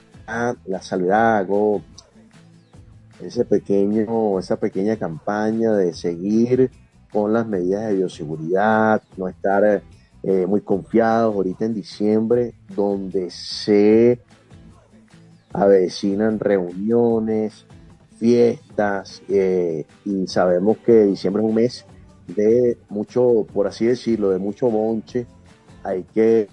[0.65, 1.81] la salvedad, hago
[3.21, 6.71] ese pequeño, esa pequeña campaña de seguir
[7.09, 9.81] con las medidas de bioseguridad, no estar
[10.23, 11.33] eh, muy confiados.
[11.33, 14.19] Ahorita en diciembre, donde se
[15.53, 17.65] avecinan reuniones,
[18.21, 21.85] fiestas eh, y sabemos que diciembre es un mes
[22.27, 25.25] de mucho, por así decirlo, de mucho bonche,
[25.83, 26.47] hay que,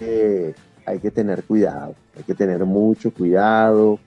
[0.00, 0.52] eh,
[0.84, 4.00] hay que tener cuidado, hay que tener mucho cuidado,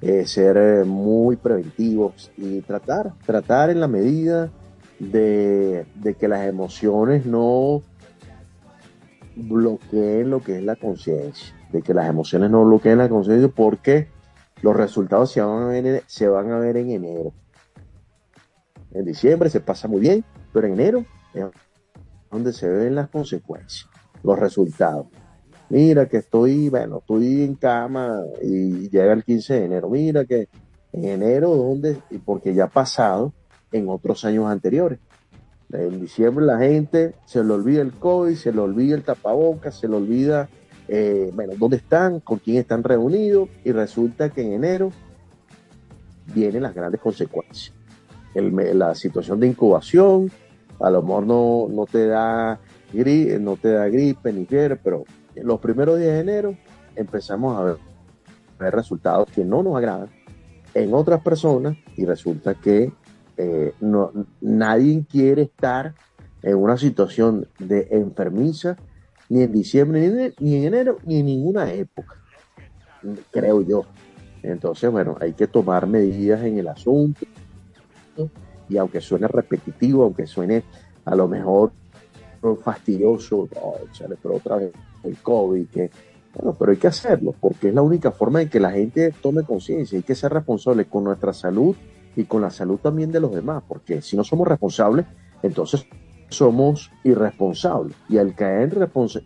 [0.00, 4.48] eh, ser muy preventivos y tratar, tratar en la medida
[5.00, 7.82] de, de que las emociones no
[9.34, 13.48] bloqueen lo que es la conciencia, de que las emociones no bloqueen la conciencia.
[13.48, 14.06] Porque
[14.62, 17.32] los resultados se van, a ver, en enero.
[18.92, 21.04] En diciembre se pasa muy bien, pero en enero
[22.30, 23.88] donde se ven las consecuencias,
[24.22, 25.06] los resultados.
[25.70, 29.90] Mira que estoy, bueno, estoy en cama y llega el 15 de enero.
[29.90, 30.48] Mira que
[30.92, 31.98] en enero, ¿dónde?
[32.24, 33.34] Porque ya ha pasado
[33.72, 34.98] en otros años anteriores.
[35.70, 39.88] En diciembre la gente se le olvida el COVID, se le olvida el tapabocas, se
[39.88, 40.48] le olvida,
[40.88, 44.90] eh, bueno, dónde están, con quién están reunidos, y resulta que en enero
[46.34, 47.74] vienen las grandes consecuencias.
[48.34, 50.30] la situación de incubación,
[50.80, 52.58] a lo mejor no, no te da
[52.92, 56.56] gripe, no te da gripe ni fiebre, pero los primeros días de enero
[56.94, 57.76] empezamos a ver,
[58.58, 60.08] a ver resultados que no nos agradan
[60.74, 62.92] en otras personas y resulta que
[63.36, 65.94] eh, no, nadie quiere estar
[66.42, 68.76] en una situación de enfermiza
[69.28, 72.16] ni en diciembre, ni en, enero, ni en ninguna época,
[73.30, 73.84] creo yo.
[74.42, 77.26] Entonces, bueno, hay que tomar medidas en el asunto
[78.68, 80.62] y aunque suene repetitivo, aunque suene
[81.04, 81.72] a lo mejor
[82.62, 83.48] fastidioso,
[84.22, 85.90] pero otra vez el COVID, que,
[86.34, 89.42] bueno, pero hay que hacerlo, porque es la única forma en que la gente tome
[89.42, 91.74] conciencia, hay que ser responsable con nuestra salud
[92.14, 95.06] y con la salud también de los demás, porque si no somos responsables,
[95.42, 95.86] entonces
[96.28, 97.96] somos irresponsables.
[98.08, 98.76] Y al caer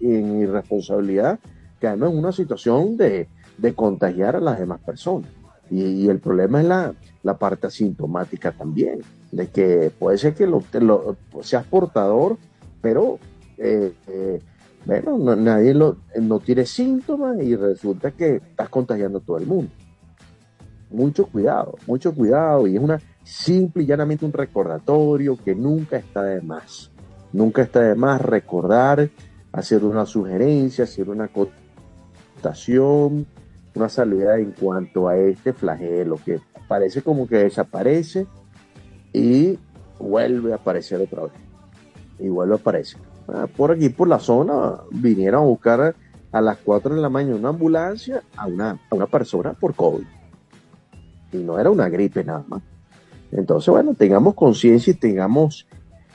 [0.01, 1.39] en, irresponsabilidad,
[1.81, 3.29] caemos en una situación de,
[3.75, 5.31] contagiar a las demás personas.
[5.71, 10.63] Y, el problema es la, la, parte asintomática también, de que puede ser que lo,
[11.41, 12.37] seas portador,
[12.81, 13.19] pero
[13.57, 14.41] eh, eh,
[14.85, 19.71] bueno, nadie lo, no tiene síntomas y resulta que estás contagiando a todo el mundo
[20.93, 26.23] mucho cuidado, mucho cuidado y es una simple y llanamente un recordatorio que nunca está
[26.23, 26.92] de más.
[27.33, 29.11] Nunca está de más recordar,
[29.53, 33.27] hacer una sugerencia, hacer una cotación,
[33.75, 38.27] una salida en cuanto a este flagelo que parece como que desaparece
[39.13, 39.59] y
[39.99, 41.33] vuelve a aparecer otra vez.
[42.19, 43.01] Y vuelve a aparecer.
[43.29, 45.97] Ah, por aquí, por la zona, vinieron a buscar
[46.33, 50.05] a las 4 de la mañana una ambulancia a una, a una persona por COVID
[51.33, 52.63] y no era una gripe nada más.
[53.31, 55.67] Entonces, bueno, tengamos conciencia y tengamos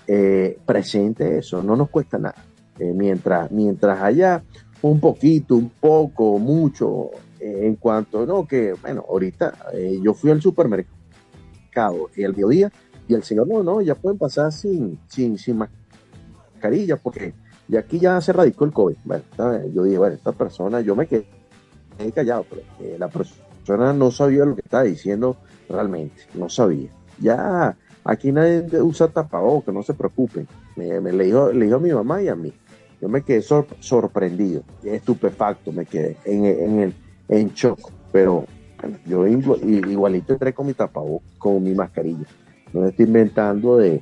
[0.07, 2.35] eh, presente eso, no nos cuesta nada.
[2.79, 4.41] Eh, mientras, mientras haya
[4.81, 9.53] un poquito, un poco, mucho, eh, en cuanto, no, que, bueno, ahorita
[10.01, 12.71] yo fui al supermercado y el mediodía
[13.07, 17.33] y el señor, no, no, ya pueden pasar sin, sin, sin mascarilla porque
[17.67, 18.95] de aquí ya se radicó el COVID.
[19.03, 19.23] Bueno,
[19.73, 21.25] yo dije, bueno, esta persona, yo me quedé
[22.13, 22.61] callado, pero
[22.97, 25.35] la persona no sabía lo que estaba diciendo
[25.67, 26.89] realmente, no sabía.
[27.19, 27.75] Ya
[28.07, 30.47] aquí nadie usa tapabocas, no se preocupen.
[30.75, 32.53] Me, le, dijo, le dijo a mi mamá y a mí.
[32.99, 36.93] Yo me quedé sorprendido, estupefacto, me quedé en, en, el,
[37.29, 37.91] en shock.
[38.11, 38.45] Pero
[39.05, 42.25] yo igualito entré con mi tapabocas, con mi mascarilla.
[42.73, 44.01] No estoy inventando de,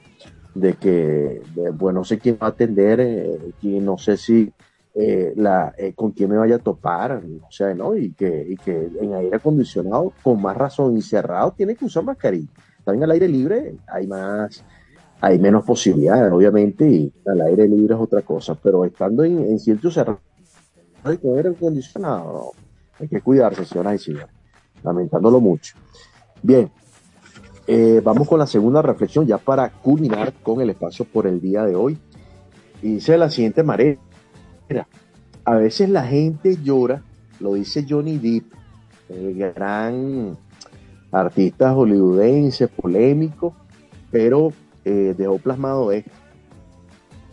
[0.80, 1.42] que,
[1.74, 4.52] bueno, no sé quién va a atender, eh, no sé si
[4.94, 5.34] eh,
[5.78, 7.98] eh, con quién me vaya a topar, o sea, ¿no?
[7.98, 12.48] Y que, y que en aire acondicionado, con más razón, encerrado, tiene que usar mascarilla.
[12.86, 14.64] También al aire libre hay más,
[15.20, 19.60] hay menos posibilidades, obviamente, y al aire libre es otra cosa, pero estando en, en
[19.60, 20.22] sitios cerrados
[21.14, 22.52] y con acondicionado,
[23.00, 24.28] hay que cuidarse, señoras y señores,
[24.84, 25.76] lamentándolo mucho.
[26.42, 26.72] Bien,
[27.68, 31.66] eh, vamos con la segunda reflexión ya para culminar con el espacio por el día
[31.66, 31.98] de hoy.
[32.82, 34.00] Y dice la siguiente manera,
[35.44, 37.04] a veces la gente llora,
[37.40, 38.54] lo dice Johnny Depp,
[39.10, 40.38] el gran
[41.16, 43.56] artista hollywoodense, polémico,
[44.12, 44.52] pero
[44.84, 46.12] eh, dejó plasmado esto,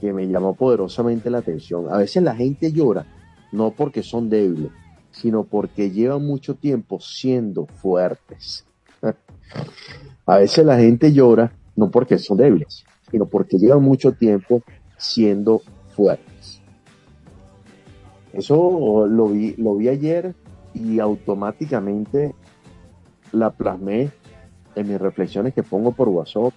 [0.01, 1.87] que me llamó poderosamente la atención.
[1.93, 3.07] A veces la gente llora
[3.51, 4.71] no porque son débiles,
[5.11, 8.65] sino porque llevan mucho tiempo siendo fuertes.
[10.27, 14.63] A veces la gente llora no porque son débiles, sino porque llevan mucho tiempo
[14.97, 15.61] siendo
[15.95, 16.61] fuertes.
[18.33, 20.35] Eso lo vi, lo vi ayer
[20.73, 22.35] y automáticamente
[23.33, 24.11] la plasmé
[24.75, 26.53] en mis reflexiones que pongo por WhatsApp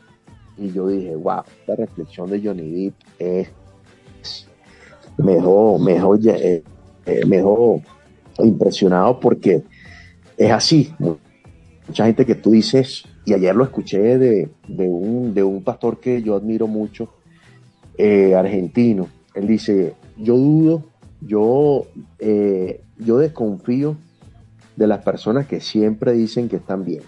[0.57, 3.49] y yo dije, wow, esta reflexión de Johnny Depp es
[5.17, 6.63] mejor, mejor, eh,
[7.05, 7.81] eh, mejor
[8.39, 9.63] impresionado porque
[10.37, 10.93] es así,
[11.87, 16.21] mucha gente que tú dices, y ayer lo escuché de, un, de un pastor que
[16.21, 17.09] yo admiro mucho,
[17.97, 19.07] eh, argentino.
[19.33, 20.83] Él dice, yo dudo,
[21.21, 21.87] yo,
[22.19, 23.95] eh, yo desconfío
[24.75, 27.03] de las personas que siempre dicen que están bien.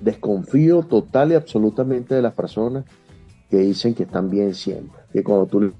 [0.00, 2.84] Desconfío total y absolutamente de las personas
[3.50, 4.98] que dicen que están bien siempre.
[5.12, 5.72] Que cuando tú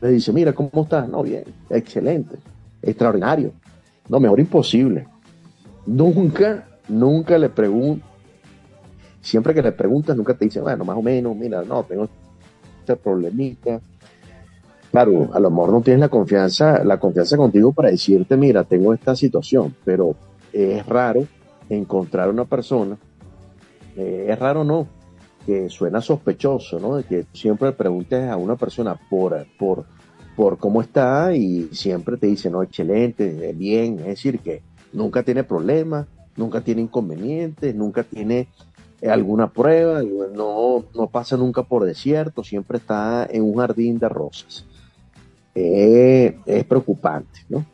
[0.00, 1.08] le dices, mira, ¿cómo estás?
[1.08, 2.36] No, bien, excelente,
[2.80, 3.52] extraordinario.
[4.08, 5.06] No, mejor imposible.
[5.86, 8.06] Nunca, nunca le pregunto.
[9.20, 12.08] Siempre que le preguntas, nunca te dice, bueno, más o menos, mira, no, tengo
[12.80, 13.80] este problemita.
[14.92, 18.92] Claro, a lo mejor no tienes la confianza, la confianza contigo para decirte, mira, tengo
[18.92, 20.14] esta situación, pero
[20.52, 21.26] es raro
[21.70, 22.98] encontrar una persona,
[23.96, 24.86] eh, es raro no,
[25.46, 26.96] que suena sospechoso, ¿no?
[26.96, 29.86] De que siempre preguntes a una persona por, por,
[30.36, 34.62] por cómo está y siempre te dice, no, excelente, bien, es decir, que
[34.92, 38.48] nunca tiene problemas, nunca tiene inconvenientes, nunca tiene
[39.00, 44.10] eh, alguna prueba, no, no pasa nunca por desierto, siempre está en un jardín de
[44.10, 44.66] rosas.
[45.54, 47.64] Eh, es preocupante, ¿no?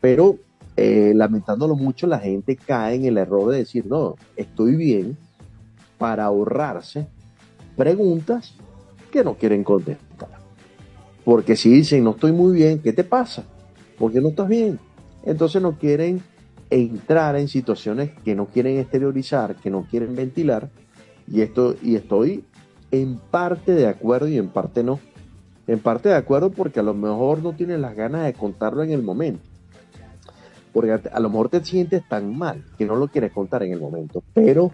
[0.00, 0.36] Pero
[0.76, 5.16] eh, lamentándolo mucho, la gente cae en el error de decir, no, estoy bien,
[5.98, 7.08] para ahorrarse
[7.76, 8.54] preguntas
[9.10, 10.28] que no quieren contestar.
[11.24, 13.44] Porque si dicen, no estoy muy bien, ¿qué te pasa?
[13.98, 14.78] ¿Por qué no estás bien?
[15.24, 16.22] Entonces no quieren
[16.70, 20.70] entrar en situaciones que no quieren exteriorizar, que no quieren ventilar.
[21.30, 22.44] Y, esto, y estoy
[22.90, 25.00] en parte de acuerdo y en parte no.
[25.68, 28.90] En parte de acuerdo porque a lo mejor no tienes las ganas de contarlo en
[28.90, 29.40] el momento.
[30.72, 33.80] Porque a, lo mejor te sientes tan mal que no lo quieres contar en el
[33.80, 34.24] momento.
[34.34, 34.72] Pero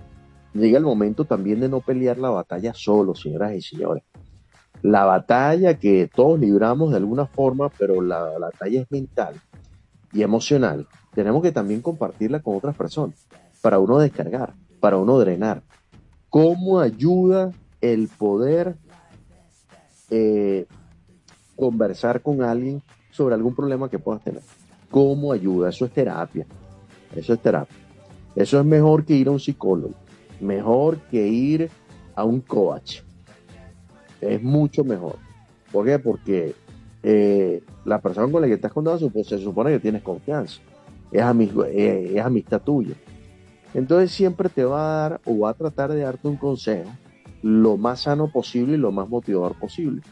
[0.54, 4.02] llega el momento también de no pelear la batalla solo, señoras y señores.
[4.80, 9.34] La batalla que todos libramos de alguna forma, pero la, la batalla es mental
[10.12, 13.26] y emocional tenemos que también compartirla con otras personas
[13.62, 15.62] para uno descargar, para uno drenar.
[16.28, 18.76] ¿Cómo ayuda el poder
[20.10, 20.66] eh,
[21.56, 24.42] conversar con alguien sobre algún problema que puedas tener?
[24.90, 25.70] ¿Cómo ayuda?
[25.70, 26.46] Eso es terapia.
[27.14, 27.76] Eso es terapia.
[28.34, 29.94] Eso es mejor que ir a un psicólogo.
[30.40, 31.70] Mejor que ir
[32.14, 33.00] a un coach.
[34.20, 35.16] Es mucho mejor.
[35.72, 35.98] ¿Por qué?
[35.98, 36.54] Porque
[37.02, 40.60] eh, la persona con la que estás contando se supone que tienes confianza
[41.14, 42.94] es, amistad tuya.
[43.72, 46.90] Entonces siempre te va a dar o va a tratar de darte un consejo
[47.42, 50.02] lo más sano posible y lo más motivador posible.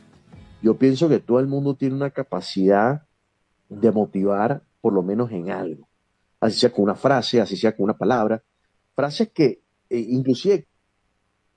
[0.63, 3.03] Yo pienso que todo el mundo tiene una capacidad
[3.69, 5.89] de motivar por lo menos en algo.
[6.41, 8.43] Así sea con una frase, así sea con una palabra.
[8.95, 10.67] Frases que eh, inclusive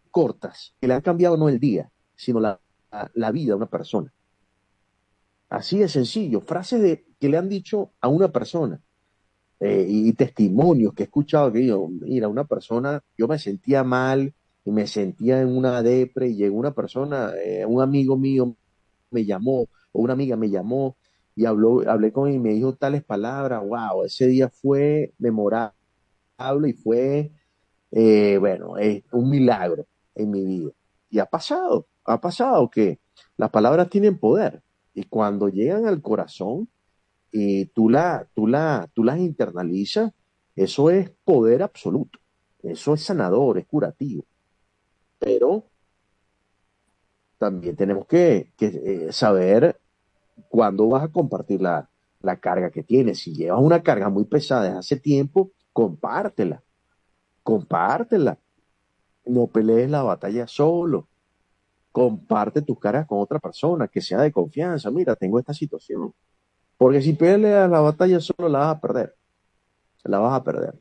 [0.09, 2.59] cortas, que le han cambiado no el día, sino la,
[3.13, 4.11] la, vida a una persona.
[5.49, 6.41] Así de sencillo.
[6.41, 8.81] Frases de, que le han dicho a una persona
[9.59, 14.33] eh, y testimonios que he escuchado que yo, mira, una persona, yo me sentía mal
[14.63, 18.55] y me sentía en una depre y llegó una persona, eh, un amigo mío
[19.15, 20.95] me llamó o una amiga me llamó
[21.35, 25.73] y habló, hablé con él y me dijo tales palabras, wow, ese día fue memorable
[26.67, 27.31] y fue,
[27.91, 29.85] eh, bueno, es un milagro
[30.15, 30.71] en mi vida.
[31.09, 32.99] Y ha pasado, ha pasado que
[33.37, 34.61] las palabras tienen poder
[34.93, 36.69] y cuando llegan al corazón,
[37.37, 40.13] y tú, la, tú, la, tú las internalizas,
[40.55, 42.17] eso es poder absoluto.
[42.63, 44.23] Eso es sanador, es curativo.
[45.19, 45.65] Pero
[47.45, 49.79] también tenemos que, eh, saber
[50.49, 51.87] cuándo vas a compartir la,
[52.21, 53.19] la carga que tienes.
[53.19, 56.63] Si llevas una carga muy pesada desde hace tiempo, compártela.
[57.43, 58.39] Compártela.
[59.25, 61.07] No pelees la batalla solo.
[61.91, 64.89] Comparte tus cargas con otra persona que sea de confianza.
[64.89, 66.11] Mira, tengo esta situación.
[66.77, 69.15] Porque si peleas la batalla solo la vas a perder.
[70.03, 70.73] La vas a perder.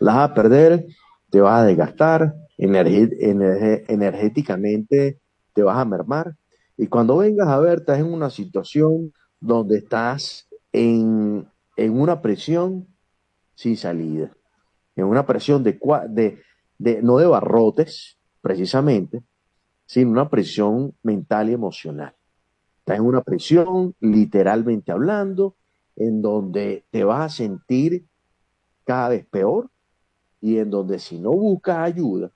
[0.00, 0.86] La vas a perder,
[1.30, 5.20] te vas a desgastar, energéticamente
[5.56, 6.36] te vas a mermar.
[6.76, 12.86] Y cuando vengas a ver, estás en una situación donde estás en, en una presión
[13.54, 14.30] sin salida.
[14.96, 15.80] En una presión de,
[16.10, 16.42] de,
[16.76, 19.22] de, no de barrotes, precisamente,
[19.86, 22.14] sino una presión mental y emocional.
[22.80, 25.56] Estás en una prisión, literalmente hablando,
[25.96, 28.04] en donde te vas a sentir
[28.84, 29.70] cada vez peor
[30.38, 32.30] y en donde si no buscas ayuda,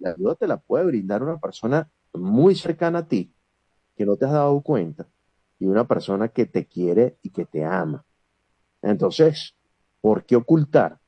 [0.00, 3.32] la ayuda te la puede brindar una persona muy cercana a ti,
[3.96, 5.08] que no te has dado cuenta,
[5.58, 8.04] y una persona que te quiere y que te ama.
[8.82, 9.54] Entonces,
[10.00, 10.98] ¿por qué ocultar?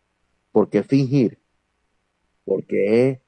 [0.53, 1.39] ¿Por qué fingir?
[2.45, 3.23] ¿Por qué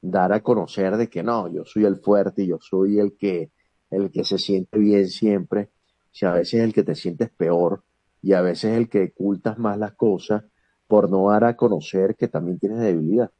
[0.00, 3.50] dar a conocer de que no, yo soy el fuerte, yo soy el que
[3.90, 5.70] el que se siente bien siempre,
[6.10, 7.84] si a veces es el que te sientes peor
[8.20, 10.44] y a veces es el que ocultas más las cosas
[10.86, 13.30] por no dar a conocer que también tienes debilidad.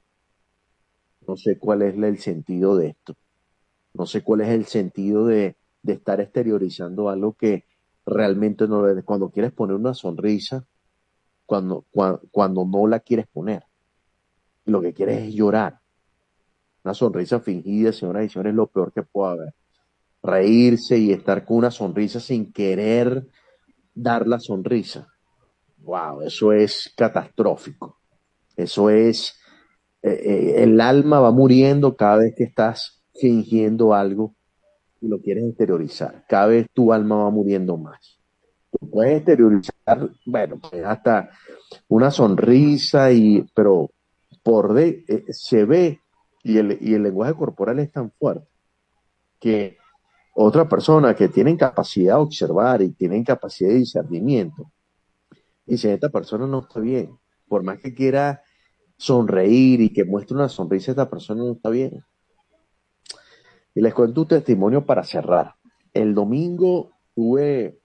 [1.27, 3.15] No sé cuál es el sentido de esto.
[3.99, 7.65] No sé cuál es el sentido de, de estar exteriorizando algo que
[8.07, 9.05] realmente no lo.
[9.05, 10.65] Cuando quieres poner una sonrisa,
[11.45, 13.65] cuando, cuando, cuando no la quieres poner.
[14.67, 15.81] Lo que quieres es llorar.
[16.85, 19.55] Una sonrisa fingida, señoras y señores, es lo peor que puede haber.
[20.23, 23.27] Reírse y estar con una sonrisa sin querer
[23.95, 25.09] dar la sonrisa.
[25.79, 27.99] Wow, eso es catastrófico.
[28.57, 29.35] Eso es,
[30.03, 34.35] eh, eh, el alma va muriendo cada vez que estás fingiendo algo
[35.01, 36.25] y lo quieres exteriorizar.
[36.29, 38.19] Cada vez tu alma va muriendo más.
[38.71, 41.31] Tú puedes exteriorizar, bueno, pues hasta
[41.89, 43.91] una sonrisa, y, pero
[44.43, 46.01] por de, eh, se ve
[46.43, 48.47] y el, y el lenguaje corporal es tan fuerte
[49.41, 49.77] que
[50.35, 54.71] otra persona que tienen capacidad de observar y tienen capacidad de discernimiento,
[55.67, 58.43] dice, esta persona no está bien, por más que quiera
[58.97, 62.05] sonreír y que muestre una sonrisa, esta persona no está bien.
[63.79, 65.55] Y les cuento un testimonio para cerrar.
[65.95, 67.79] El domingo tuve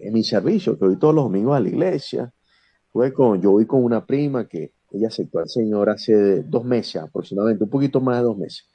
[0.00, 2.32] en mi servicio, que voy todos los domingos a la iglesia,
[2.90, 7.02] tuve con, yo voy con una prima que ella aceptó al Señor hace dos meses
[7.02, 8.70] aproximadamente, un poquito más de dos meses.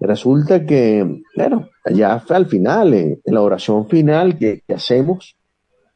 [0.00, 5.36] Resulta que, bueno, ya al final, en, la oración final que, hacemos,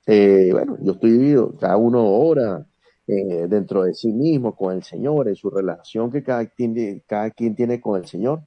[0.06, 2.64] eh, bueno, yo estoy vivido, cada uno ora
[3.08, 7.32] eh, dentro de sí mismo con el Señor, en su relación que cada quien, cada
[7.32, 8.42] quien tiene con el Señor.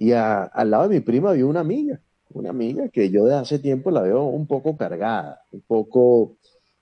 [0.00, 3.58] Y al lado de mi prima había una amiga, una amiga que yo de hace
[3.58, 6.36] tiempo la veo un poco cargada, un poco,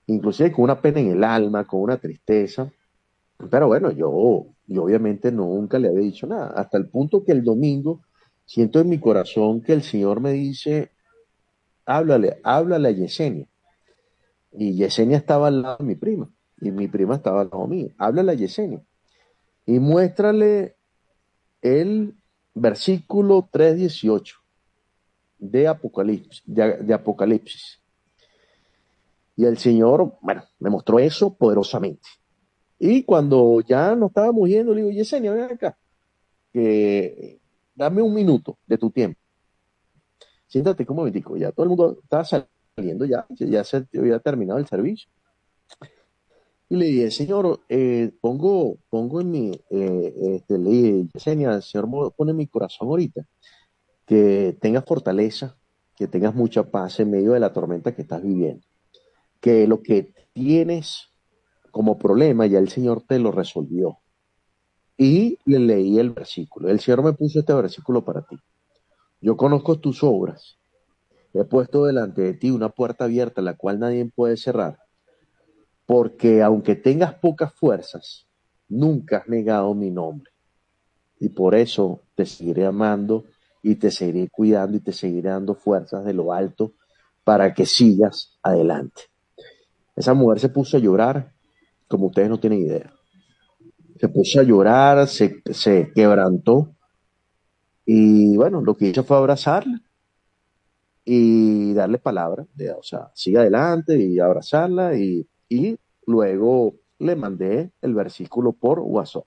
[0.07, 2.71] inclusive con una pena en el alma, con una tristeza.
[3.51, 7.43] Pero bueno, yo, yo obviamente nunca le había dicho nada, hasta el punto que el
[7.43, 7.99] domingo
[8.45, 10.91] siento en mi corazón que el Señor me dice,
[11.85, 13.47] háblale, háblale a Yesenia.
[14.53, 16.29] Y Yesenia estaba al lado de mi prima,
[16.61, 17.89] y mi prima estaba al lado mío.
[17.97, 18.81] Háblale a Yesenia.
[19.65, 20.77] Y muéstrale
[21.61, 22.15] el
[22.59, 24.35] versículo 3.18
[25.37, 27.79] de Apocalipsis, de, Apocalipsis.
[29.35, 32.07] Y el Señor, bueno, me mostró eso poderosamente.
[32.77, 35.77] Y cuando ya nos estábamos yendo, le digo, Yesenia, ven acá,
[36.51, 37.39] que
[37.73, 39.19] dame un minuto de tu tiempo.
[40.47, 44.59] Siéntate como me dijo, ya todo el mundo estaba saliendo, ya, ya se había terminado
[44.59, 45.09] el servicio.
[46.69, 51.61] Y le dije, Señor, eh, pongo, pongo en mi, eh, este, Señor
[52.15, 53.25] pone mi corazón ahorita
[54.05, 55.55] que tengas fortaleza,
[55.95, 58.65] que tengas mucha paz en medio de la tormenta que estás viviendo.
[59.39, 61.09] Que lo que tienes
[61.71, 63.99] como problema ya el Señor te lo resolvió.
[64.97, 66.69] Y le leí el versículo.
[66.69, 68.37] El Señor me puso este versículo para ti.
[69.21, 70.57] Yo conozco tus obras.
[71.33, 74.79] He puesto delante de ti una puerta abierta la cual nadie puede cerrar.
[75.89, 78.27] Porque aunque tengas pocas fuerzas,
[78.67, 80.29] nunca has negado mi nombre.
[81.19, 83.25] Y por eso te seguiré amando
[83.63, 86.73] y te seguiré cuidando y te seguiré dando fuerzas de lo alto
[87.23, 89.01] para que sigas adelante.
[89.95, 91.33] Esa mujer se puso a llorar
[91.87, 92.93] como ustedes no tienen idea.
[93.99, 96.75] Se puso a llorar, se, se quebrantó
[97.83, 99.81] y bueno, lo que hizo fue abrazarla
[101.03, 107.71] y darle palabra, de, o sea, sigue adelante y abrazarla y, y luego le mandé
[107.81, 109.25] el versículo por WhatsApp.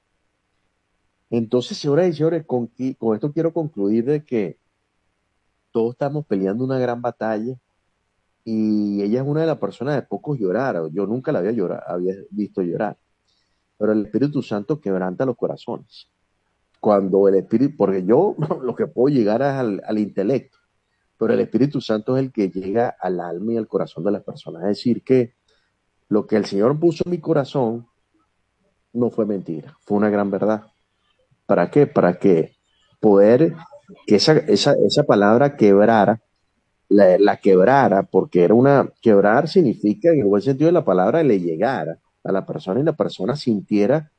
[1.30, 4.58] Entonces, señoras y señores, con, con esto quiero concluir de que
[5.70, 7.56] todos estamos peleando una gran batalla
[8.44, 10.88] y ella es una de las personas de pocos llorar.
[10.92, 12.98] Yo nunca la había, había visto llorar.
[13.78, 16.08] Pero el Espíritu Santo quebranta los corazones.
[16.80, 20.58] Cuando el Espíritu, porque yo lo que puedo llegar es al, al intelecto,
[21.16, 24.22] pero el Espíritu Santo es el que llega al alma y al corazón de las
[24.22, 24.62] personas.
[24.62, 25.34] Es decir, que
[26.12, 27.86] lo que el Señor puso en mi corazón
[28.92, 30.66] no fue mentira, fue una gran verdad.
[31.46, 31.86] ¿Para qué?
[31.86, 32.52] Para que
[33.00, 33.54] poder,
[34.06, 36.20] que esa, esa, esa palabra quebrara,
[36.90, 41.22] la, la, quebrara, porque era una, quebrar significa, en el buen sentido de la palabra,
[41.22, 44.12] le llegara a la persona y la persona sintiera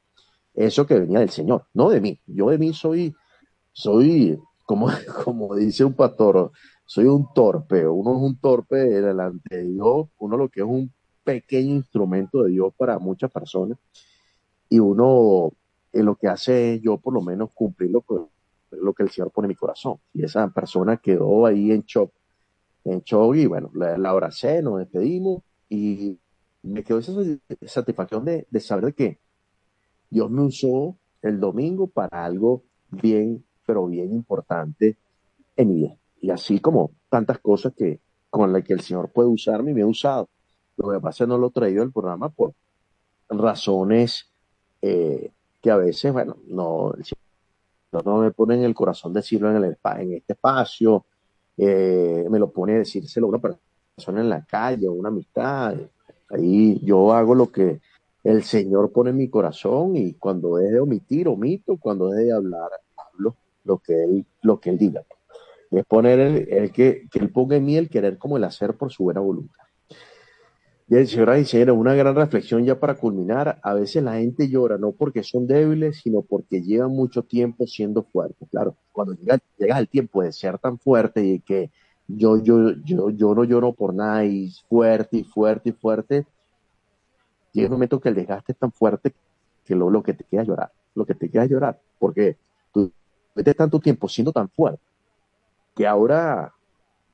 [0.56, 2.20] eso que venía del Señor, no de mí.
[2.26, 3.16] Yo de mí soy,
[3.72, 4.88] soy, como,
[5.24, 6.52] como dice un pastor,
[6.88, 10.92] soy un torpe, uno es un torpe delante de Dios, uno lo que es un
[11.24, 13.78] pequeño instrumento de Dios para muchas personas
[14.70, 15.52] y uno
[15.94, 18.16] lo que hace es yo por lo menos cumplir lo que,
[18.72, 19.98] lo que el Señor pone en mi corazón.
[20.14, 22.12] Y esa persona quedó ahí en shock,
[22.86, 26.18] en shock y bueno, la, la abracé, nos despedimos y
[26.64, 27.14] me quedó esa
[27.68, 29.20] satisfacción de, de saber que
[30.10, 34.98] Dios me usó el domingo para algo bien, pero bien importante
[35.56, 35.98] en mi vida.
[36.22, 38.00] Y así como tantas cosas que
[38.30, 40.30] con las que el Señor puede usarme y me ha usado.
[40.78, 42.54] Lo que pasa es que no lo he traído al programa por
[43.30, 44.30] razones
[44.82, 46.94] eh, que a veces, bueno, no,
[48.04, 51.06] no me pone en el corazón decirlo en, el, en este espacio,
[51.58, 55.76] eh, me lo pone decírselo a una persona en la calle, una amistad.
[56.30, 57.80] Ahí yo hago lo que
[58.24, 62.34] el Señor pone en mi corazón y cuando es de omitir, omito, cuando es de
[62.34, 65.04] hablar, hablo lo que Él, lo que él diga.
[65.72, 68.92] Es poner el, que, que Él ponga en mí el querer como el hacer por
[68.92, 69.63] su buena voluntad.
[70.88, 73.60] Bien, señoras y señores, una gran reflexión ya para culminar.
[73.64, 78.04] A veces la gente llora no porque son débiles, sino porque llevan mucho tiempo siendo
[78.04, 78.48] fuertes.
[78.50, 81.72] Claro, cuando llega, llegas al tiempo de ser tan fuerte y que
[82.08, 86.26] yo, yo, yo, yo no lloro por nada y fuerte y fuerte y fuerte,
[87.54, 89.14] llega un momento que el desgaste es tan fuerte
[89.66, 92.38] que lo, lo que te queda llorar, lo que te queda llorar, porque
[92.74, 92.92] tú
[93.36, 94.82] vete tanto tiempo siendo tan fuerte
[95.76, 96.54] que ahora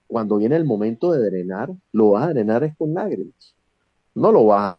[0.07, 3.55] cuando viene el momento de drenar, lo vas a drenar es con lágrimas.
[4.19, 4.75] No lo vas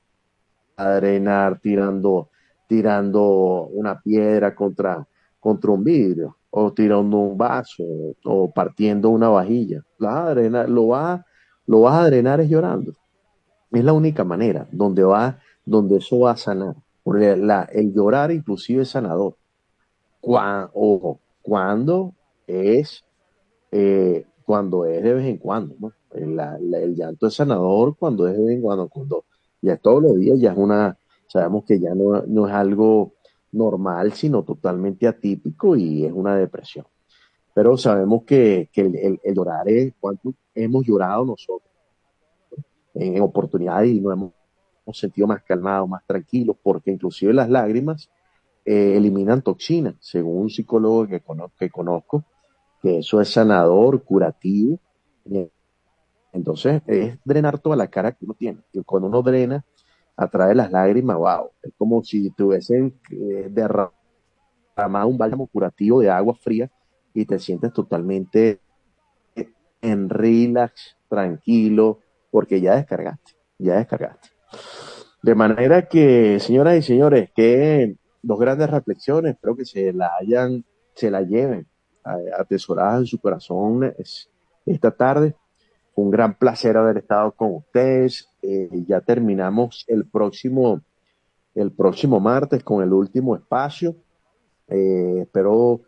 [0.76, 2.28] a drenar tirando,
[2.68, 5.06] tirando una piedra contra,
[5.38, 7.84] contra un vidrio, o tirando un vaso,
[8.24, 9.82] o partiendo una vajilla.
[9.98, 11.24] Lo vas a drenar, lo vas,
[11.66, 12.92] a drenar es llorando.
[13.70, 16.76] Es la única manera donde va donde eso va a sanar.
[17.72, 19.36] El llorar inclusive es sanador.
[20.20, 22.12] ojo, cuando
[22.46, 23.04] es,
[23.72, 28.56] eh, cuando es de vez en cuando, el llanto es sanador cuando es de vez
[28.56, 29.24] en cuando, cuando
[29.62, 30.96] ya todos los días ya es una,
[31.26, 33.14] sabemos que ya no, no es algo
[33.52, 36.86] normal, sino totalmente atípico y es una depresión.
[37.54, 41.70] Pero sabemos que, que el, el, llorar es cuánto hemos llorado nosotros
[42.94, 44.32] en oportunidades y no hemos
[44.92, 48.10] sentido más calmados, más tranquilos, porque inclusive las lágrimas
[48.64, 52.24] eh, eliminan toxinas, según un psicólogo que, conozco, que conozco,
[52.82, 54.78] que eso es sanador, curativo.
[56.32, 58.60] Entonces, es drenar toda la cara que uno tiene.
[58.72, 59.64] Y cuando uno drena,
[60.16, 66.34] atrae las lágrimas, wow, es como si tuviesen eh, derramado un bálsamo curativo de agua
[66.34, 66.70] fría
[67.14, 68.60] y te sientes totalmente
[69.82, 72.00] en relax, tranquilo,
[72.30, 74.28] porque ya descargaste, ya descargaste.
[75.22, 80.64] De manera que, señoras y señores, que dos grandes reflexiones, espero que se la hayan,
[80.94, 81.66] se la lleven
[82.38, 83.94] atesoradas en su corazón
[84.66, 85.34] esta tarde.
[85.94, 88.28] Un gran placer haber estado con ustedes.
[88.42, 90.80] Eh, ya terminamos el próximo,
[91.54, 93.96] el próximo martes con el último espacio.
[94.68, 95.80] Eh, espero,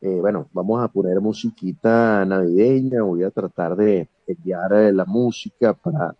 [0.00, 3.02] eh, bueno, vamos a poner musiquita navideña.
[3.02, 6.14] Voy a tratar de enviar la música para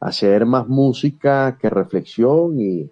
[0.00, 2.90] hacer más música que reflexión y,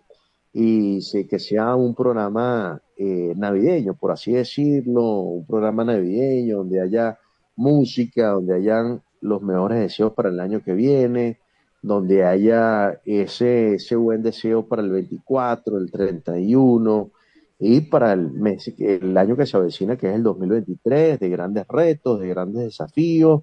[0.52, 7.18] y que sea un programa eh, navideño, por así decirlo, un programa navideño donde haya
[7.56, 11.38] música, donde hayan los mejores deseos para el año que viene,
[11.82, 17.10] donde haya ese, ese buen deseo para el 24, el 31
[17.58, 21.66] y para el mes, el año que se avecina, que es el 2023, de grandes
[21.68, 23.42] retos, de grandes desafíos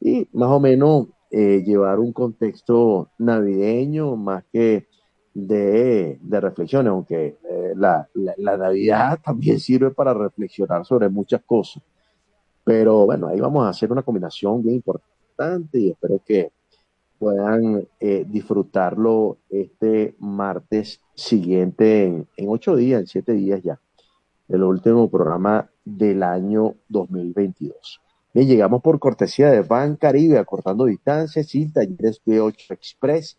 [0.00, 4.86] y más o menos eh, llevar un contexto navideño más que
[5.32, 11.82] de, de reflexiones, aunque eh, la, la, Navidad también sirve para reflexionar sobre muchas cosas.
[12.64, 15.13] Pero bueno, ahí vamos a hacer una combinación bien importante
[15.72, 16.52] y espero que
[17.18, 23.80] puedan eh, disfrutarlo este martes siguiente en, ocho días, en siete días ya,
[24.48, 28.00] el último programa del año 2022.
[28.32, 33.38] Bien, llegamos por cortesía de Ban Caribe, acortando distancias y talleres B8 Express.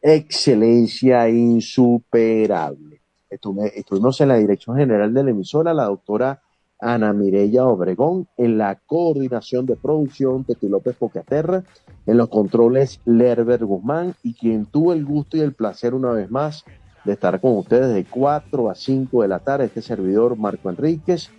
[0.00, 3.00] Excelencia insuperable.
[3.30, 6.42] Estuvimos en la dirección general de la emisora, la doctora
[6.82, 11.62] Ana Mirella Obregón, en la coordinación de producción, Teti López Pocaterra,
[12.04, 16.30] en los controles Lerber Guzmán, y quien tuvo el gusto y el placer una vez
[16.30, 16.64] más
[17.04, 21.30] de estar con ustedes de 4 a 5 de la tarde, este servidor Marco Enríquez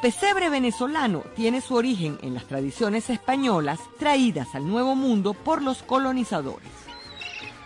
[0.00, 5.82] Pesebre venezolano tiene su origen en las tradiciones españolas traídas al Nuevo Mundo por los
[5.82, 6.68] colonizadores.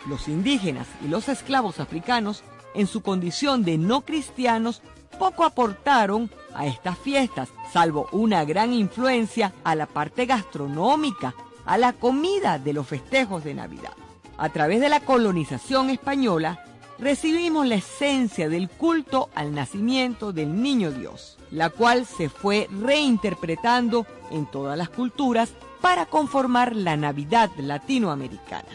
[0.07, 2.43] Los indígenas y los esclavos africanos,
[2.75, 4.83] en su condición de no cristianos,
[5.19, 11.35] poco aportaron a estas fiestas, salvo una gran influencia a la parte gastronómica,
[11.67, 13.93] a la comida de los festejos de Navidad.
[14.39, 16.65] A través de la colonización española,
[16.99, 24.07] recibimos la esencia del culto al nacimiento del niño Dios, la cual se fue reinterpretando
[24.31, 28.69] en todas las culturas para conformar la Navidad latinoamericana.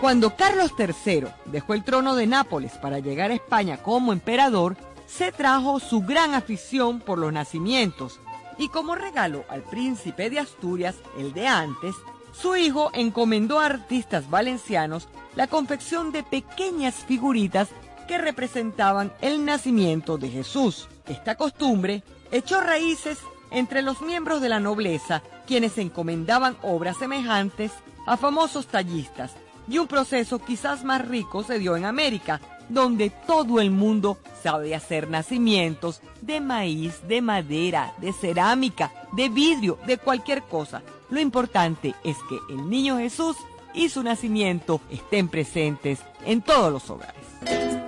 [0.00, 5.32] Cuando Carlos III dejó el trono de Nápoles para llegar a España como emperador, se
[5.32, 8.20] trajo su gran afición por los nacimientos
[8.58, 11.94] y como regalo al príncipe de Asturias, el de antes,
[12.32, 17.68] su hijo encomendó a artistas valencianos la confección de pequeñas figuritas
[18.08, 20.88] que representaban el nacimiento de Jesús.
[21.06, 22.02] Esta costumbre
[22.32, 23.18] echó raíces
[23.52, 27.70] entre los miembros de la nobleza, quienes encomendaban obras semejantes
[28.06, 29.32] a famosos tallistas,
[29.68, 34.74] y un proceso quizás más rico se dio en América, donde todo el mundo sabe
[34.74, 40.82] hacer nacimientos de maíz, de madera, de cerámica, de vidrio, de cualquier cosa.
[41.10, 43.36] Lo importante es que el niño Jesús
[43.74, 47.87] y su nacimiento estén presentes en todos los hogares.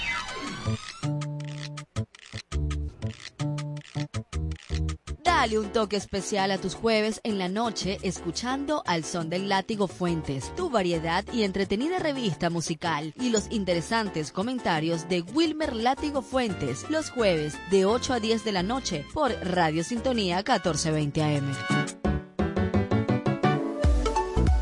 [5.41, 9.87] Dale un toque especial a tus jueves en la noche escuchando Al Son del Látigo
[9.87, 16.85] Fuentes, tu variedad y entretenida revista musical y los interesantes comentarios de Wilmer Látigo Fuentes
[16.91, 22.00] los jueves de 8 a 10 de la noche por Radio Sintonía 1420 AM.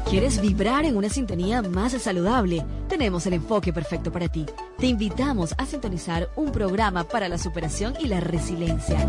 [0.10, 2.66] ¿Quieres vibrar en una sintonía más saludable?
[2.88, 4.44] Tenemos el enfoque perfecto para ti.
[4.80, 9.08] Te invitamos a sintonizar un programa para la superación y la resiliencia.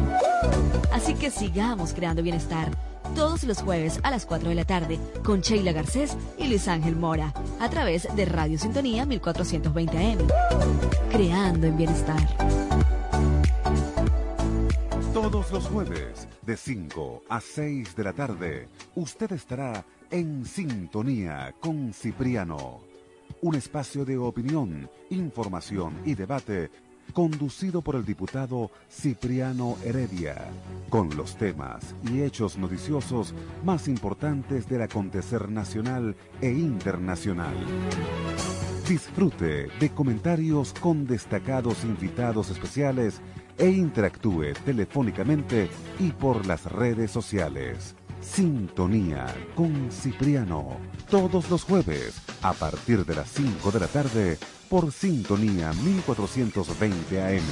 [0.93, 2.69] Así que sigamos creando bienestar
[3.17, 6.97] todos los jueves a las 4 de la tarde con Sheila Garcés y Luis Ángel
[6.97, 10.19] Mora a través de Radio Sintonía 1420 AM.
[11.11, 12.21] Creando en bienestar.
[15.15, 21.93] Todos los jueves, de 5 a 6 de la tarde, usted estará en sintonía con
[21.93, 22.81] Cipriano.
[23.43, 26.71] Un espacio de opinión, información y debate
[27.13, 30.51] conducido por el diputado Cipriano Heredia,
[30.89, 33.35] con los temas y hechos noticiosos
[33.65, 37.55] más importantes del acontecer nacional e internacional.
[38.89, 43.21] Disfrute de comentarios con destacados invitados especiales
[43.59, 47.95] e interactúe telefónicamente y por las redes sociales.
[48.21, 50.79] Sintonía con Cipriano,
[51.11, 57.43] todos los jueves a partir de las 5 de la tarde por Sintonía 1420 AM.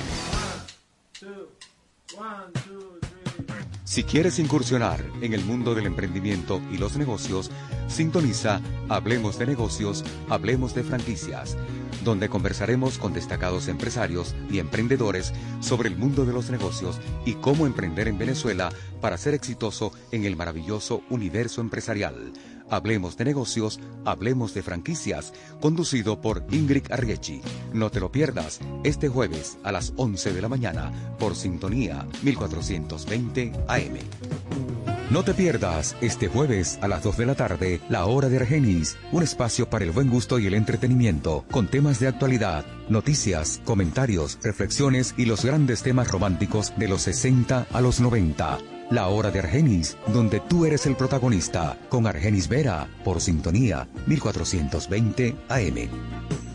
[3.84, 7.50] Si quieres incursionar en el mundo del emprendimiento y los negocios,
[7.88, 11.56] sintoniza Hablemos de negocios, Hablemos de franquicias.
[12.04, 17.66] Donde conversaremos con destacados empresarios y emprendedores sobre el mundo de los negocios y cómo
[17.66, 18.70] emprender en Venezuela
[19.00, 22.32] para ser exitoso en el maravilloso universo empresarial.
[22.70, 27.40] Hablemos de negocios, hablemos de franquicias, conducido por Ingrid Arriechi.
[27.72, 33.52] No te lo pierdas este jueves a las 11 de la mañana por Sintonía 1420
[33.68, 34.97] AM.
[35.10, 38.98] No te pierdas este jueves a las 2 de la tarde La Hora de Argenis,
[39.10, 44.38] un espacio para el buen gusto y el entretenimiento, con temas de actualidad, noticias, comentarios,
[44.42, 48.58] reflexiones y los grandes temas románticos de los 60 a los 90.
[48.90, 55.36] La Hora de Argenis, donde tú eres el protagonista, con Argenis Vera, por sintonía 1420
[55.48, 56.47] AM.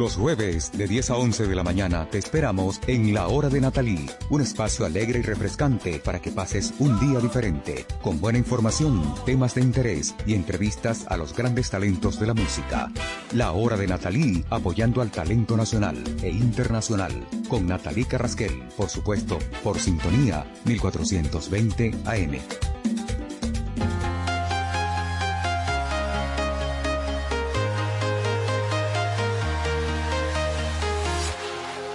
[0.00, 3.60] Los jueves de 10 a 11 de la mañana te esperamos en La Hora de
[3.60, 9.14] Natalí, un espacio alegre y refrescante para que pases un día diferente, con buena información,
[9.26, 12.90] temas de interés y entrevistas a los grandes talentos de la música.
[13.34, 17.12] La Hora de Natalí, apoyando al talento nacional e internacional,
[17.50, 22.79] con Natalí Carrasquel, por supuesto, por sintonía 1420 AM.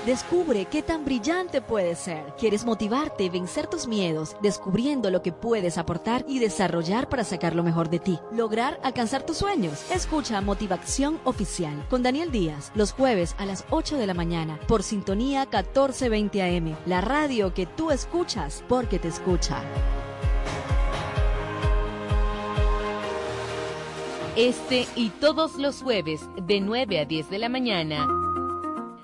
[0.06, 2.36] Descubre qué tan brillante puedes ser.
[2.38, 7.64] ¿Quieres motivarte, vencer tus miedos, descubriendo lo que puedes aportar y desarrollar para sacar lo
[7.64, 8.20] mejor de ti?
[8.32, 9.90] Lograr alcanzar tus sueños.
[9.90, 14.84] Escucha Motivación Oficial con Daniel Díaz los jueves a las 8 de la mañana por
[14.84, 19.64] Sintonía 1420 AM, la radio que tú escuchas porque te escucha.
[24.36, 28.08] Este y todos los jueves de 9 a 10 de la mañana.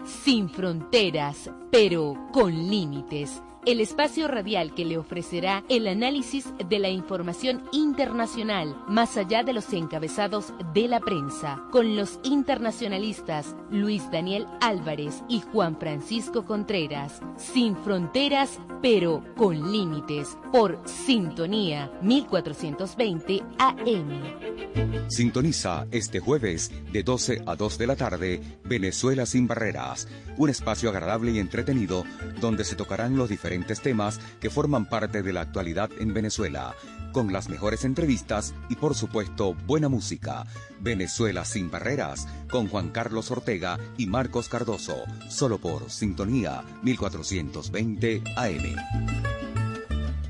[0.03, 3.41] Sin fronteras, pero con límites.
[3.63, 9.53] El espacio radial que le ofrecerá el análisis de la información internacional, más allá de
[9.53, 17.21] los encabezados de la prensa, con los internacionalistas Luis Daniel Álvarez y Juan Francisco Contreras.
[17.37, 20.39] Sin fronteras, pero con límites.
[20.51, 25.07] Por Sintonía 1420 AM.
[25.07, 30.07] Sintoniza este jueves de 12 a 2 de la tarde Venezuela sin barreras,
[30.37, 32.05] un espacio agradable y entretenido
[32.39, 33.50] donde se tocarán los diferentes
[33.81, 36.73] temas que forman parte de la actualidad en Venezuela,
[37.11, 40.45] con las mejores entrevistas y por supuesto buena música.
[40.79, 48.77] Venezuela sin barreras, con Juan Carlos Ortega y Marcos Cardoso, solo por Sintonía 1420 AM.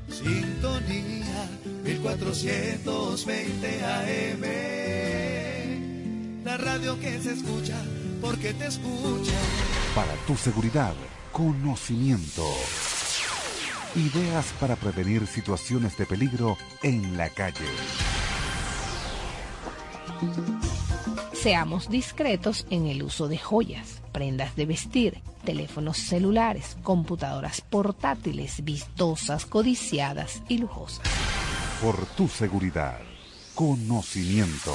[0.08, 1.48] Sintonía
[1.84, 4.42] 1420 AM.
[6.44, 7.76] La radio que se escucha
[8.20, 9.38] porque te escucha.
[9.94, 10.94] Para tu seguridad,
[11.32, 12.44] conocimiento.
[13.94, 17.66] Ideas para prevenir situaciones de peligro en la calle.
[21.34, 29.44] Seamos discretos en el uso de joyas, prendas de vestir, teléfonos celulares, computadoras portátiles, vistosas,
[29.44, 31.06] codiciadas y lujosas.
[31.82, 33.00] Por tu seguridad,
[33.54, 34.74] conocimiento.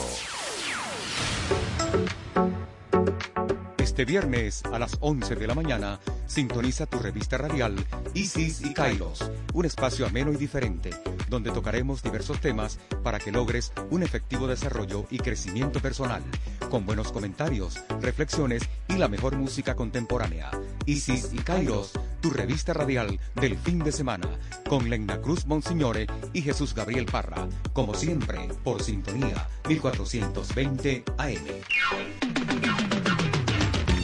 [3.98, 7.84] Este viernes a las 11 de la mañana, sintoniza tu revista radial
[8.14, 10.91] Isis y Kairos, un espacio ameno y diferente,
[11.30, 16.22] donde tocaremos diversos temas para que logres un efectivo desarrollo y crecimiento personal,
[16.70, 20.52] con buenos comentarios, reflexiones y la mejor música contemporánea.
[20.86, 24.30] Isis y Kairos, tu revista radial del fin de semana,
[24.70, 32.97] con Lena Cruz Monsignore y Jesús Gabriel Parra, como siempre, por sintonía 1420 AM.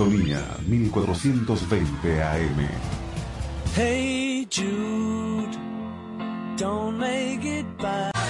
[0.00, 2.68] Sintonía 1420 AM.
[3.76, 4.29] Hey